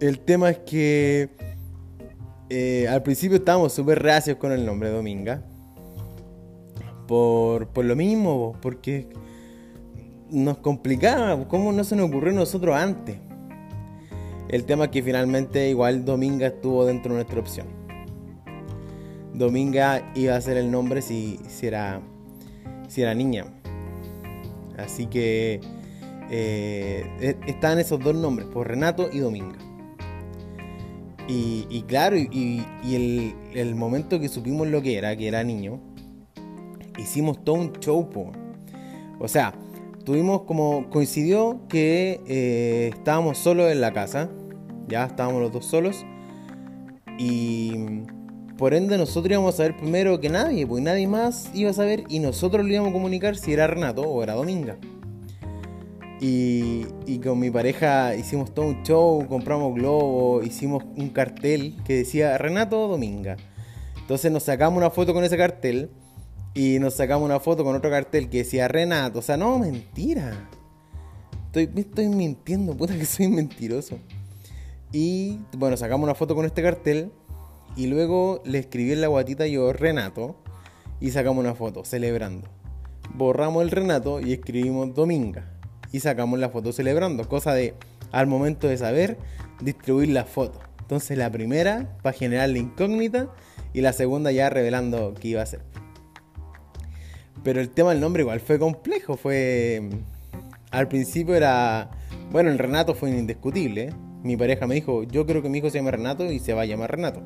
El 0.00 0.20
tema 0.20 0.50
es 0.50 0.58
que 0.58 1.30
eh, 2.48 2.86
al 2.88 3.02
principio 3.02 3.38
estábamos 3.38 3.72
súper 3.72 4.00
reacios 4.00 4.36
con 4.36 4.52
el 4.52 4.64
nombre 4.64 4.90
Dominga. 4.90 5.42
Por, 7.06 7.84
lo 7.84 7.96
mismo, 7.96 8.56
porque 8.62 9.08
nos 10.30 10.58
complicaba. 10.58 11.46
¿Cómo 11.48 11.72
no 11.72 11.84
se 11.84 11.96
nos 11.96 12.08
ocurrió 12.08 12.32
a 12.32 12.36
nosotros 12.36 12.74
antes? 12.76 13.16
El 14.48 14.64
tema 14.64 14.84
es 14.84 14.90
que 14.90 15.02
finalmente 15.02 15.68
igual 15.68 16.04
Dominga 16.04 16.46
estuvo 16.46 16.86
dentro 16.86 17.12
de 17.12 17.16
nuestra 17.16 17.40
opción. 17.40 17.66
Dominga 19.34 20.12
iba 20.14 20.36
a 20.36 20.40
ser 20.40 20.56
el 20.56 20.70
nombre 20.70 21.02
si, 21.02 21.40
si, 21.48 21.66
era, 21.66 22.00
si 22.88 23.02
era 23.02 23.14
niña. 23.14 23.46
Así 24.78 25.06
que 25.06 25.60
eh, 26.30 27.04
e, 27.20 27.36
están 27.46 27.78
esos 27.78 28.00
dos 28.00 28.14
nombres, 28.14 28.48
por 28.48 28.68
Renato 28.68 29.08
y 29.12 29.18
Dominga. 29.18 29.58
Y, 31.26 31.82
claro, 31.88 32.16
y, 32.16 32.62
el, 33.54 33.74
momento 33.74 34.20
que 34.20 34.28
supimos 34.28 34.68
lo 34.68 34.82
que 34.82 34.98
era, 34.98 35.16
que 35.16 35.26
era 35.26 35.42
niño, 35.42 35.80
hicimos 36.98 37.42
todo 37.44 37.56
un 37.56 37.72
show, 37.80 38.08
O 39.18 39.28
sea, 39.28 39.54
tuvimos 40.04 40.42
como, 40.42 40.90
coincidió 40.90 41.62
que 41.68 42.20
eh, 42.26 42.90
estábamos 42.92 43.38
solos 43.38 43.72
en 43.72 43.80
la 43.80 43.94
casa, 43.94 44.28
ya 44.86 45.06
estábamos 45.06 45.40
los 45.40 45.50
dos 45.50 45.64
solos, 45.64 46.04
y 47.18 47.72
por 48.56 48.74
ende 48.74 48.96
nosotros 48.98 49.32
íbamos 49.32 49.54
a 49.54 49.56
saber 49.56 49.76
primero 49.76 50.20
que 50.20 50.28
nadie, 50.28 50.66
pues 50.66 50.82
nadie 50.82 51.08
más 51.08 51.50
iba 51.54 51.70
a 51.70 51.74
saber, 51.74 52.04
y 52.08 52.20
nosotros 52.20 52.64
le 52.64 52.74
íbamos 52.74 52.90
a 52.90 52.92
comunicar 52.92 53.36
si 53.36 53.52
era 53.52 53.66
Renato 53.66 54.02
o 54.02 54.22
era 54.22 54.34
Dominga. 54.34 54.76
Y, 56.20 57.18
con 57.22 57.38
mi 57.38 57.50
pareja 57.50 58.14
hicimos 58.14 58.54
todo 58.54 58.66
un 58.66 58.82
show, 58.82 59.26
compramos 59.28 59.74
globos, 59.74 60.46
hicimos 60.46 60.82
un 60.96 61.10
cartel 61.10 61.76
que 61.84 61.96
decía 61.96 62.38
Renato 62.38 62.88
Dominga. 62.88 63.36
Entonces 64.00 64.32
nos 64.32 64.44
sacamos 64.44 64.78
una 64.78 64.90
foto 64.90 65.12
con 65.12 65.24
ese 65.24 65.36
cartel 65.36 65.90
y 66.54 66.78
nos 66.78 66.94
sacamos 66.94 67.26
una 67.26 67.40
foto 67.40 67.62
con 67.64 67.76
otro 67.76 67.90
cartel 67.90 68.30
que 68.30 68.38
decía 68.38 68.68
Renato. 68.68 69.18
O 69.18 69.22
sea, 69.22 69.36
no, 69.36 69.58
mentira. 69.58 70.48
Estoy, 71.46 71.68
me 71.68 71.82
estoy 71.82 72.08
mintiendo, 72.08 72.74
puta 72.74 72.96
que 72.96 73.04
soy 73.04 73.28
mentiroso. 73.28 73.98
Y 74.92 75.40
bueno, 75.58 75.76
sacamos 75.76 76.04
una 76.04 76.14
foto 76.14 76.34
con 76.34 76.46
este 76.46 76.62
cartel 76.62 77.10
y 77.76 77.86
luego 77.86 78.42
le 78.44 78.58
escribí 78.58 78.92
en 78.92 79.00
la 79.00 79.08
guatita 79.08 79.46
yo 79.46 79.72
Renato 79.72 80.36
y 81.00 81.10
sacamos 81.10 81.42
una 81.42 81.54
foto 81.54 81.84
celebrando. 81.84 82.48
Borramos 83.14 83.62
el 83.62 83.70
Renato 83.70 84.20
y 84.20 84.32
escribimos 84.32 84.94
Dominga 84.94 85.52
y 85.92 86.00
sacamos 86.00 86.38
la 86.38 86.50
foto 86.50 86.72
celebrando. 86.72 87.28
Cosa 87.28 87.54
de 87.54 87.74
al 88.12 88.26
momento 88.26 88.68
de 88.68 88.78
saber 88.78 89.18
distribuir 89.60 90.10
la 90.10 90.24
foto. 90.24 90.60
Entonces 90.80 91.18
la 91.18 91.30
primera 91.30 91.98
para 92.02 92.16
generar 92.16 92.48
la 92.48 92.58
incógnita 92.58 93.28
y 93.72 93.80
la 93.80 93.92
segunda 93.92 94.30
ya 94.30 94.50
revelando 94.50 95.14
qué 95.14 95.28
iba 95.28 95.42
a 95.42 95.46
ser. 95.46 95.62
Pero 97.42 97.60
el 97.60 97.70
tema 97.70 97.90
del 97.90 98.00
nombre 98.00 98.22
igual 98.22 98.40
fue 98.40 98.58
complejo, 98.58 99.16
fue... 99.16 99.88
Al 100.70 100.88
principio 100.88 101.34
era... 101.34 101.90
Bueno, 102.30 102.50
el 102.50 102.58
Renato 102.58 102.94
fue 102.94 103.10
indiscutible. 103.10 103.92
Mi 104.22 104.36
pareja 104.36 104.66
me 104.66 104.74
dijo, 104.76 105.02
yo 105.04 105.26
creo 105.26 105.42
que 105.42 105.48
mi 105.48 105.58
hijo 105.58 105.70
se 105.70 105.78
llama 105.78 105.90
Renato 105.90 106.30
y 106.32 106.38
se 106.38 106.54
va 106.54 106.62
a 106.62 106.66
llamar 106.66 106.90
Renato. 106.90 107.22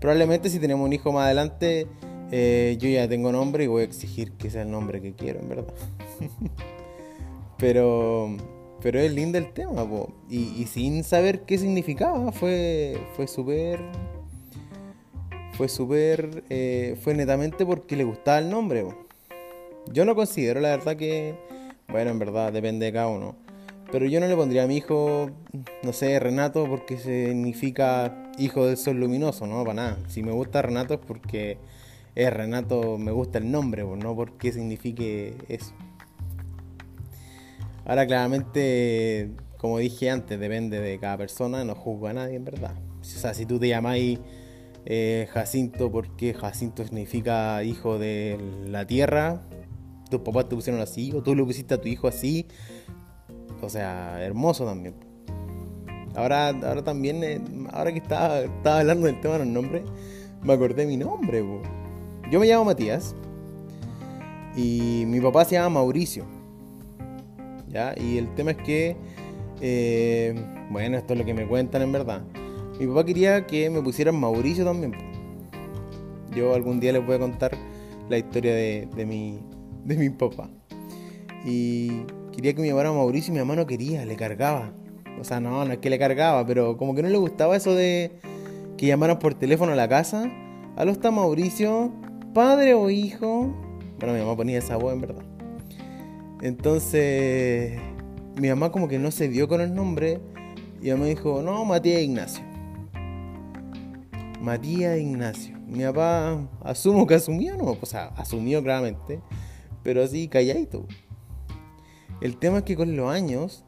Probablemente 0.00 0.48
si 0.48 0.58
tenemos 0.58 0.86
un 0.86 0.92
hijo 0.92 1.12
más 1.12 1.26
adelante, 1.26 1.86
eh, 2.32 2.76
yo 2.80 2.88
ya 2.88 3.06
tengo 3.06 3.32
nombre 3.32 3.64
y 3.64 3.66
voy 3.66 3.82
a 3.82 3.84
exigir 3.84 4.32
que 4.32 4.50
sea 4.50 4.62
el 4.62 4.70
nombre 4.70 5.02
que 5.02 5.12
quiero, 5.14 5.40
en 5.40 5.48
verdad. 5.48 5.74
pero, 7.58 8.34
pero 8.80 8.98
es 8.98 9.12
lindo 9.12 9.36
el 9.36 9.52
tema, 9.52 9.86
Y, 10.30 10.64
sin 10.66 11.04
saber 11.04 11.42
qué 11.42 11.58
significaba, 11.58 12.32
fue, 12.32 12.98
fue 13.14 13.26
súper... 13.26 13.80
Fue 15.52 15.68
súper... 15.68 16.44
Eh, 16.48 16.96
fue 17.02 17.14
netamente 17.14 17.66
porque 17.66 17.94
le 17.94 18.04
gustaba 18.04 18.38
el 18.38 18.48
nombre, 18.48 18.86
Yo 19.92 20.06
no 20.06 20.14
considero, 20.14 20.60
la 20.60 20.70
verdad, 20.70 20.96
que... 20.96 21.34
Bueno, 21.88 22.10
en 22.10 22.18
verdad, 22.18 22.52
depende 22.52 22.86
de 22.86 22.92
cada 22.92 23.08
uno. 23.08 23.36
Pero 23.92 24.06
yo 24.06 24.20
no 24.20 24.28
le 24.28 24.36
pondría 24.36 24.64
a 24.64 24.66
mi 24.66 24.76
hijo, 24.76 25.30
no 25.82 25.92
sé, 25.92 26.18
Renato, 26.20 26.66
porque 26.68 26.96
significa 26.96 28.30
hijo 28.38 28.66
del 28.66 28.76
sol 28.76 29.00
luminoso, 29.00 29.46
no, 29.46 29.64
para 29.64 29.74
nada. 29.74 29.98
Si 30.08 30.22
me 30.22 30.32
gusta 30.32 30.62
Renato 30.62 30.94
es 30.94 31.00
porque 31.00 31.58
es 32.14 32.32
Renato, 32.32 32.98
me 32.98 33.10
gusta 33.10 33.38
el 33.38 33.50
nombre, 33.50 33.84
no 33.84 34.14
porque 34.14 34.52
signifique 34.52 35.34
eso. 35.48 35.72
Ahora 37.84 38.06
claramente, 38.06 39.30
como 39.56 39.78
dije 39.78 40.10
antes, 40.10 40.38
depende 40.38 40.80
de 40.80 40.98
cada 41.00 41.16
persona, 41.18 41.64
no 41.64 41.74
juzgo 41.74 42.06
a 42.06 42.12
nadie 42.12 42.36
en 42.36 42.44
verdad. 42.44 42.74
O 43.00 43.04
sea, 43.04 43.34
si 43.34 43.46
tú 43.46 43.58
te 43.58 43.68
llamáis 43.68 44.20
eh, 44.84 45.28
Jacinto 45.32 45.90
porque 45.90 46.32
Jacinto 46.34 46.84
significa 46.84 47.64
hijo 47.64 47.98
de 47.98 48.38
la 48.66 48.86
tierra, 48.86 49.42
tus 50.10 50.20
papás 50.20 50.48
te 50.48 50.54
pusieron 50.54 50.80
así, 50.80 51.12
o 51.12 51.22
tú 51.22 51.34
lo 51.34 51.46
pusiste 51.46 51.74
a 51.74 51.80
tu 51.80 51.88
hijo 51.88 52.08
así, 52.08 52.46
o 53.62 53.68
sea, 53.68 54.22
hermoso 54.22 54.64
también. 54.64 54.94
Ahora, 56.14 56.48
ahora 56.48 56.82
también, 56.82 57.22
eh, 57.22 57.40
ahora 57.72 57.92
que 57.92 57.98
estaba, 57.98 58.40
estaba 58.40 58.80
hablando 58.80 59.06
del 59.06 59.20
tema 59.20 59.34
de 59.34 59.40
los 59.40 59.48
nombres, 59.48 59.82
me 60.42 60.52
acordé 60.52 60.86
mi 60.86 60.96
nombre. 60.96 61.44
Yo 62.30 62.40
me 62.40 62.46
llamo 62.46 62.64
Matías 62.64 63.14
y 64.56 65.04
mi 65.06 65.20
papá 65.20 65.44
se 65.44 65.56
llama 65.56 65.80
Mauricio. 65.80 66.24
¿ya? 67.68 67.94
Y 67.98 68.18
el 68.18 68.34
tema 68.34 68.52
es 68.52 68.56
que, 68.58 68.96
eh, 69.60 70.34
bueno, 70.70 70.96
esto 70.98 71.12
es 71.12 71.18
lo 71.18 71.24
que 71.24 71.34
me 71.34 71.46
cuentan 71.46 71.82
en 71.82 71.92
verdad. 71.92 72.22
Mi 72.78 72.86
papá 72.86 73.04
quería 73.04 73.46
que 73.46 73.70
me 73.70 73.80
pusieran 73.82 74.18
Mauricio 74.18 74.64
también. 74.64 74.94
Yo 76.34 76.54
algún 76.54 76.80
día 76.80 76.92
les 76.92 77.04
voy 77.04 77.16
a 77.16 77.18
contar 77.18 77.52
la 78.08 78.18
historia 78.18 78.54
de, 78.54 79.06
mi, 79.06 79.40
de 79.84 79.96
mi 79.96 80.10
papá. 80.10 80.48
Y 81.44 82.02
quería 82.32 82.54
que 82.54 82.62
me 82.62 82.68
llamara 82.68 82.92
Mauricio 82.92 83.32
y 83.32 83.34
mi 83.34 83.40
mamá 83.40 83.56
no 83.56 83.66
quería, 83.66 84.04
le 84.04 84.16
cargaba. 84.16 84.72
O 85.20 85.24
sea, 85.24 85.40
no, 85.40 85.64
no 85.64 85.72
es 85.72 85.78
que 85.78 85.90
le 85.90 85.98
cargaba, 85.98 86.46
pero 86.46 86.76
como 86.76 86.94
que 86.94 87.02
no 87.02 87.08
le 87.08 87.18
gustaba 87.18 87.56
eso 87.56 87.74
de 87.74 88.12
que 88.76 88.86
llamaran 88.86 89.18
por 89.18 89.34
teléfono 89.34 89.72
a 89.72 89.76
la 89.76 89.88
casa. 89.88 90.30
Aló 90.76 90.92
está 90.92 91.10
Mauricio, 91.10 91.92
padre 92.32 92.74
o 92.74 92.88
hijo. 92.90 93.54
Bueno, 93.98 94.14
mi 94.14 94.20
mamá 94.20 94.36
ponía 94.36 94.58
esa 94.58 94.76
voz 94.76 94.94
en 94.94 95.00
verdad. 95.02 95.24
Entonces, 96.42 97.78
mi 98.36 98.48
mamá 98.48 98.72
como 98.72 98.88
que 98.88 98.98
no 98.98 99.10
se 99.10 99.28
dio 99.28 99.46
con 99.46 99.60
el 99.60 99.74
nombre 99.74 100.20
y 100.80 100.86
ella 100.86 100.96
me 100.96 101.06
dijo, 101.06 101.42
no, 101.42 101.64
Matías 101.64 102.00
Ignacio. 102.00 102.42
Matías 104.40 104.98
Ignacio. 104.98 105.58
Mi 105.66 105.84
papá 105.84 106.48
asumo 106.62 107.06
que 107.06 107.14
asumió, 107.14 107.56
no, 107.56 107.76
o 107.78 107.86
sea, 107.86 108.06
asumió 108.16 108.62
claramente, 108.62 109.20
pero 109.82 110.02
así 110.02 110.28
calladito. 110.28 110.86
El 112.20 112.36
tema 112.36 112.58
es 112.58 112.64
que 112.64 112.76
con 112.76 112.96
los 112.96 113.10
años, 113.10 113.64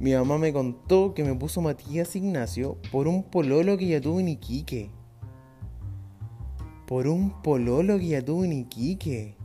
mi 0.00 0.12
mamá 0.12 0.36
me 0.36 0.52
contó 0.52 1.14
que 1.14 1.22
me 1.22 1.34
puso 1.34 1.60
Matías 1.60 2.16
Ignacio 2.16 2.76
por 2.90 3.06
un 3.06 3.22
pololo 3.22 3.76
que 3.76 3.86
ya 3.86 4.00
tuvo 4.00 4.18
en 4.18 4.28
Iquique. 4.28 4.90
Por 6.86 7.06
un 7.06 7.40
pololo 7.42 7.98
que 7.98 8.08
ya 8.08 8.24
tuvo 8.24 8.44
en 8.44 8.52
Iquique. 8.52 9.36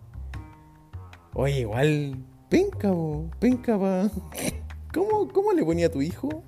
Oye, 1.35 1.61
igual, 1.61 2.17
penca, 2.49 2.91
bo, 2.91 3.29
pa. 3.39 4.11
¿Cómo, 4.93 5.27
¿Cómo 5.31 5.53
le 5.53 5.63
ponía 5.63 5.87
a 5.87 5.91
tu 5.91 6.01
hijo 6.01 6.43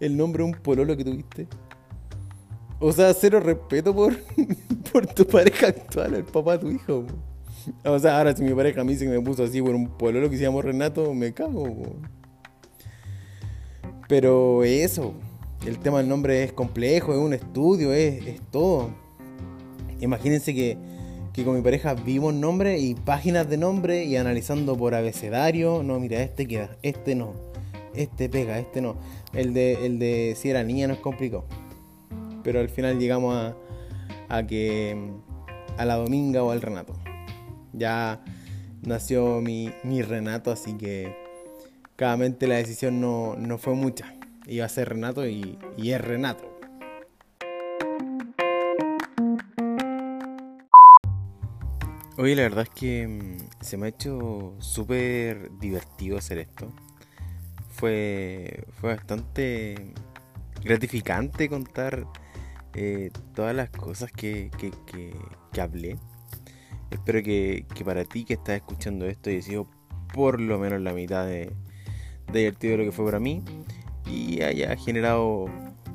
el 0.00 0.16
nombre 0.16 0.42
de 0.42 0.50
un 0.50 0.56
pololo 0.56 0.96
que 0.96 1.04
tuviste? 1.04 1.48
O 2.78 2.92
sea, 2.92 3.12
cero 3.14 3.40
respeto 3.40 3.94
por, 3.94 4.18
por 4.92 5.06
tu 5.06 5.26
pareja 5.26 5.68
actual, 5.68 6.14
el 6.14 6.24
papá 6.24 6.52
de 6.52 6.58
tu 6.58 6.70
hijo. 6.70 7.06
O 7.84 7.98
sea, 7.98 8.18
ahora 8.18 8.34
si 8.34 8.42
mi 8.42 8.54
pareja 8.54 8.84
me 8.84 8.92
dice 8.92 9.04
que 9.04 9.10
me 9.10 9.20
puso 9.20 9.44
así 9.44 9.60
por 9.60 9.74
un 9.74 9.88
pololo 9.88 10.28
que 10.30 10.36
se 10.36 10.42
llama 10.42 10.62
Renato, 10.62 11.12
me 11.14 11.32
cago. 11.32 11.96
Pero 14.08 14.64
eso, 14.64 15.14
el 15.66 15.78
tema 15.78 15.98
del 15.98 16.08
nombre 16.08 16.44
es 16.44 16.52
complejo, 16.52 17.12
es 17.12 17.18
un 17.18 17.34
estudio, 17.34 17.92
es, 17.92 18.24
es 18.26 18.40
todo. 18.50 18.90
Imagínense 20.00 20.54
que, 20.54 20.76
que, 21.32 21.44
con 21.44 21.56
mi 21.56 21.62
pareja 21.62 21.94
vimos 21.94 22.32
nombres 22.34 22.80
y 22.80 22.94
páginas 22.94 23.48
de 23.48 23.56
nombre 23.56 24.04
y 24.04 24.16
analizando 24.16 24.76
por 24.76 24.94
abecedario, 24.94 25.82
no, 25.82 25.98
mira, 25.98 26.22
este 26.22 26.46
queda, 26.46 26.76
este 26.82 27.14
no, 27.14 27.32
este 27.94 28.28
pega, 28.28 28.58
este 28.58 28.80
no. 28.80 28.96
El 29.32 29.54
de, 29.54 29.86
el 29.86 29.98
de 29.98 30.36
si 30.36 30.50
era 30.50 30.62
niña 30.62 30.86
no 30.86 30.94
es 30.94 31.00
complicado. 31.00 31.44
Pero 32.44 32.60
al 32.60 32.68
final 32.68 33.00
llegamos 33.00 33.34
a, 33.34 33.56
a 34.28 34.46
que 34.46 34.96
a 35.78 35.84
la 35.84 35.96
Dominga 35.96 36.44
o 36.44 36.52
al 36.52 36.62
Renato 36.62 36.94
ya 37.76 38.20
nació 38.82 39.40
mi, 39.40 39.70
Renato, 40.02 40.50
así 40.50 40.76
que 40.76 41.14
claramente 41.96 42.46
la 42.46 42.56
decisión 42.56 43.00
no, 43.00 43.58
fue 43.58 43.74
mucha. 43.74 44.14
Iba 44.46 44.64
a 44.64 44.68
ser 44.68 44.90
Renato 44.90 45.26
y, 45.26 45.58
y 45.76 45.90
es 45.90 46.00
Renato. 46.00 46.52
Oye, 52.18 52.34
la 52.34 52.42
verdad 52.42 52.62
es 52.62 52.70
que 52.70 53.06
mm, 53.06 53.62
se 53.62 53.76
me 53.76 53.86
ha 53.86 53.88
hecho 53.90 54.54
súper 54.58 55.50
divertido 55.58 56.16
hacer 56.16 56.38
esto. 56.38 56.72
Fue, 57.68 58.64
fue 58.80 58.94
bastante 58.94 59.92
gratificante 60.64 61.50
contar 61.50 62.06
eh, 62.74 63.10
todas 63.34 63.54
las 63.54 63.68
cosas 63.68 64.10
que, 64.12 64.50
que, 64.58 64.70
que 65.52 65.60
hablé. 65.60 65.98
Espero 66.90 67.22
que, 67.22 67.66
para 67.84 68.04
ti 68.04 68.24
que 68.24 68.34
estás 68.34 68.56
escuchando 68.56 69.06
esto 69.06 69.30
haya 69.30 69.42
sido 69.42 69.66
por 70.14 70.40
lo 70.40 70.58
menos 70.58 70.80
la 70.80 70.92
mitad 70.92 71.26
de, 71.26 71.52
divertido 72.32 72.72
de 72.72 72.78
lo 72.78 72.84
que 72.84 72.92
fue 72.92 73.04
para 73.04 73.18
mí 73.18 73.42
y 74.10 74.40
haya 74.42 74.76
generado 74.76 75.46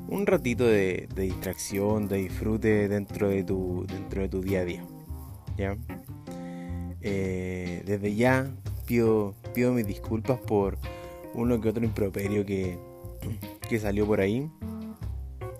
un 0.08 0.26
ratito 0.26 0.64
de, 0.64 1.08
distracción, 1.16 2.08
de 2.08 2.18
disfrute 2.18 2.88
dentro 2.88 3.28
de 3.28 3.42
tu, 3.42 3.86
dentro 3.88 4.22
de 4.22 4.28
tu 4.28 4.42
día 4.42 4.60
a 4.60 4.64
día. 4.64 4.84
¿ya? 5.56 5.76
Eh, 7.00 7.82
desde 7.86 8.14
ya 8.14 8.50
pido, 8.86 9.34
pido 9.54 9.72
mis 9.72 9.86
disculpas 9.86 10.38
por 10.40 10.78
uno 11.34 11.60
que 11.60 11.70
otro 11.70 11.84
improperio 11.84 12.44
que, 12.44 12.78
que 13.68 13.80
salió 13.80 14.06
por 14.06 14.20
ahí. 14.20 14.50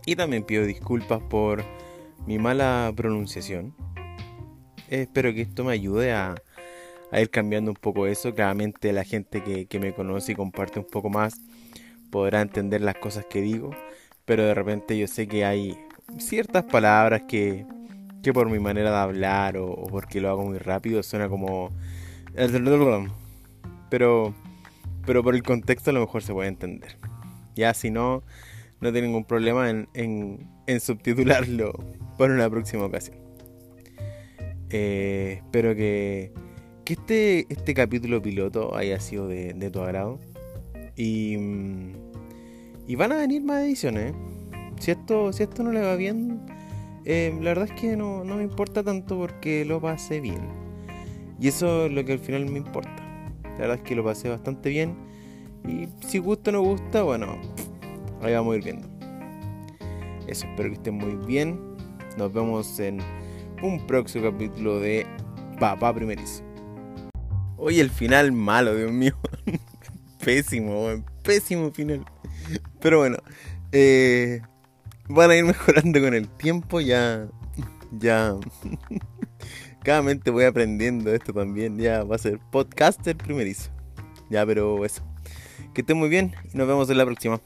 Y 0.04 0.16
también 0.16 0.44
pido 0.44 0.66
disculpas 0.66 1.22
por 1.22 1.64
mi 2.26 2.38
mala 2.38 2.92
pronunciación 2.94 3.74
espero 5.00 5.32
que 5.32 5.42
esto 5.42 5.64
me 5.64 5.72
ayude 5.72 6.12
a, 6.12 6.34
ir 7.12 7.30
cambiando 7.30 7.70
un 7.70 7.76
poco 7.76 8.06
eso. 8.06 8.34
Claramente 8.34 8.92
la 8.92 9.04
gente 9.04 9.42
que, 9.42 9.80
me 9.80 9.94
conoce 9.94 10.32
y 10.32 10.34
comparte 10.34 10.78
un 10.78 10.86
poco 10.86 11.08
más 11.08 11.40
podrá 12.10 12.42
entender 12.42 12.82
las 12.82 12.96
cosas 12.96 13.24
que 13.28 13.40
digo, 13.40 13.70
pero 14.26 14.44
de 14.44 14.54
repente 14.54 14.98
yo 14.98 15.06
sé 15.06 15.26
que 15.26 15.44
hay 15.46 15.78
ciertas 16.18 16.64
palabras 16.64 17.22
que, 17.26 17.64
que 18.22 18.34
por 18.34 18.50
mi 18.50 18.58
manera 18.58 18.90
de 18.90 18.98
hablar 18.98 19.56
o, 19.56 19.86
porque 19.90 20.20
lo 20.20 20.28
hago 20.28 20.44
muy 20.44 20.58
rápido 20.58 21.02
suena 21.02 21.28
como... 21.28 21.70
Pero, 23.90 24.34
pero 25.06 25.22
por 25.22 25.34
el 25.34 25.42
contexto 25.42 25.90
a 25.90 25.92
lo 25.92 26.00
mejor 26.00 26.22
se 26.22 26.32
puede 26.32 26.48
entender. 26.48 26.98
Ya 27.54 27.74
si 27.74 27.90
no, 27.90 28.22
no 28.80 28.92
tengo 28.92 29.06
ningún 29.06 29.24
problema 29.24 29.68
en, 29.68 29.88
en 29.94 30.80
subtitularlo 30.80 31.72
para 32.18 32.32
una 32.32 32.48
próxima 32.48 32.84
ocasión. 32.84 33.21
Eh, 34.72 35.34
espero 35.36 35.74
que, 35.76 36.32
que 36.84 36.94
este, 36.94 37.46
este 37.52 37.74
capítulo 37.74 38.22
piloto 38.22 38.74
haya 38.74 38.98
sido 39.00 39.28
de, 39.28 39.70
tu 39.70 39.80
agrado. 39.80 40.18
Y, 40.96 41.36
mm, 41.36 41.92
y 42.86 42.94
van 42.96 43.12
a 43.12 43.16
venir 43.16 43.42
más 43.42 43.62
ediciones. 43.62 44.14
Si 44.80 44.90
esto, 44.90 45.32
si 45.32 45.42
esto 45.42 45.62
no 45.62 45.72
le 45.72 45.82
va 45.82 45.94
bien, 45.96 46.40
eh, 47.04 47.36
la 47.40 47.50
verdad 47.50 47.68
es 47.72 47.80
que 47.80 47.96
no, 47.96 48.24
no 48.24 48.36
me 48.36 48.42
importa 48.42 48.82
tanto 48.82 49.18
porque 49.18 49.64
lo 49.64 49.80
pasé 49.80 50.20
bien. 50.20 50.40
Y 51.38 51.48
eso 51.48 51.86
es 51.86 51.92
lo 51.92 52.04
que 52.04 52.14
al 52.14 52.18
final 52.18 52.46
me 52.46 52.58
importa. 52.58 53.02
La 53.44 53.58
verdad 53.58 53.76
es 53.76 53.82
que 53.82 53.94
lo 53.94 54.04
pasé 54.04 54.28
bastante 54.28 54.70
bien. 54.70 54.96
Y 55.68 55.86
si 56.06 56.18
gusta 56.18 56.50
o 56.50 56.54
no 56.54 56.62
gusta, 56.62 57.02
bueno, 57.02 57.36
ahí 58.22 58.32
vamos 58.32 58.54
a 58.54 58.56
ir 58.56 58.64
viendo. 58.64 58.88
Eso, 60.26 60.46
espero 60.46 60.70
que 60.70 60.76
estén 60.76 60.94
muy 60.94 61.14
bien. 61.26 61.60
Nos 62.16 62.32
vemos 62.32 62.80
en 62.80 63.00
un 63.62 63.86
próximo 63.86 64.30
capítulo 64.30 64.80
de 64.80 65.06
Papá 65.60 65.94
Primerizo. 65.94 66.42
Hoy 67.56 67.78
el 67.78 67.90
final 67.90 68.32
malo, 68.32 68.74
Dios 68.74 68.90
mío. 68.90 69.16
pésimo, 70.24 71.04
pésimo 71.22 71.70
final. 71.70 72.04
Pero 72.80 72.98
bueno, 72.98 73.18
eh, 73.70 74.40
van 75.08 75.30
a 75.30 75.36
ir 75.36 75.44
mejorando 75.44 76.00
con 76.00 76.12
el 76.14 76.28
tiempo. 76.28 76.80
Ya, 76.80 77.28
ya. 77.92 78.34
Cada 79.84 80.02
mente 80.02 80.30
voy 80.30 80.44
aprendiendo 80.44 81.14
esto 81.14 81.32
también. 81.32 81.78
Ya 81.78 82.02
va 82.02 82.16
a 82.16 82.18
ser 82.18 82.40
podcaster 82.50 83.16
primerizo. 83.16 83.70
Ya, 84.28 84.44
pero 84.44 84.84
eso. 84.84 85.02
Que 85.72 85.82
estén 85.82 85.98
muy 85.98 86.08
bien 86.08 86.34
y 86.52 86.56
nos 86.56 86.66
vemos 86.66 86.90
en 86.90 86.98
la 86.98 87.04
próxima. 87.04 87.40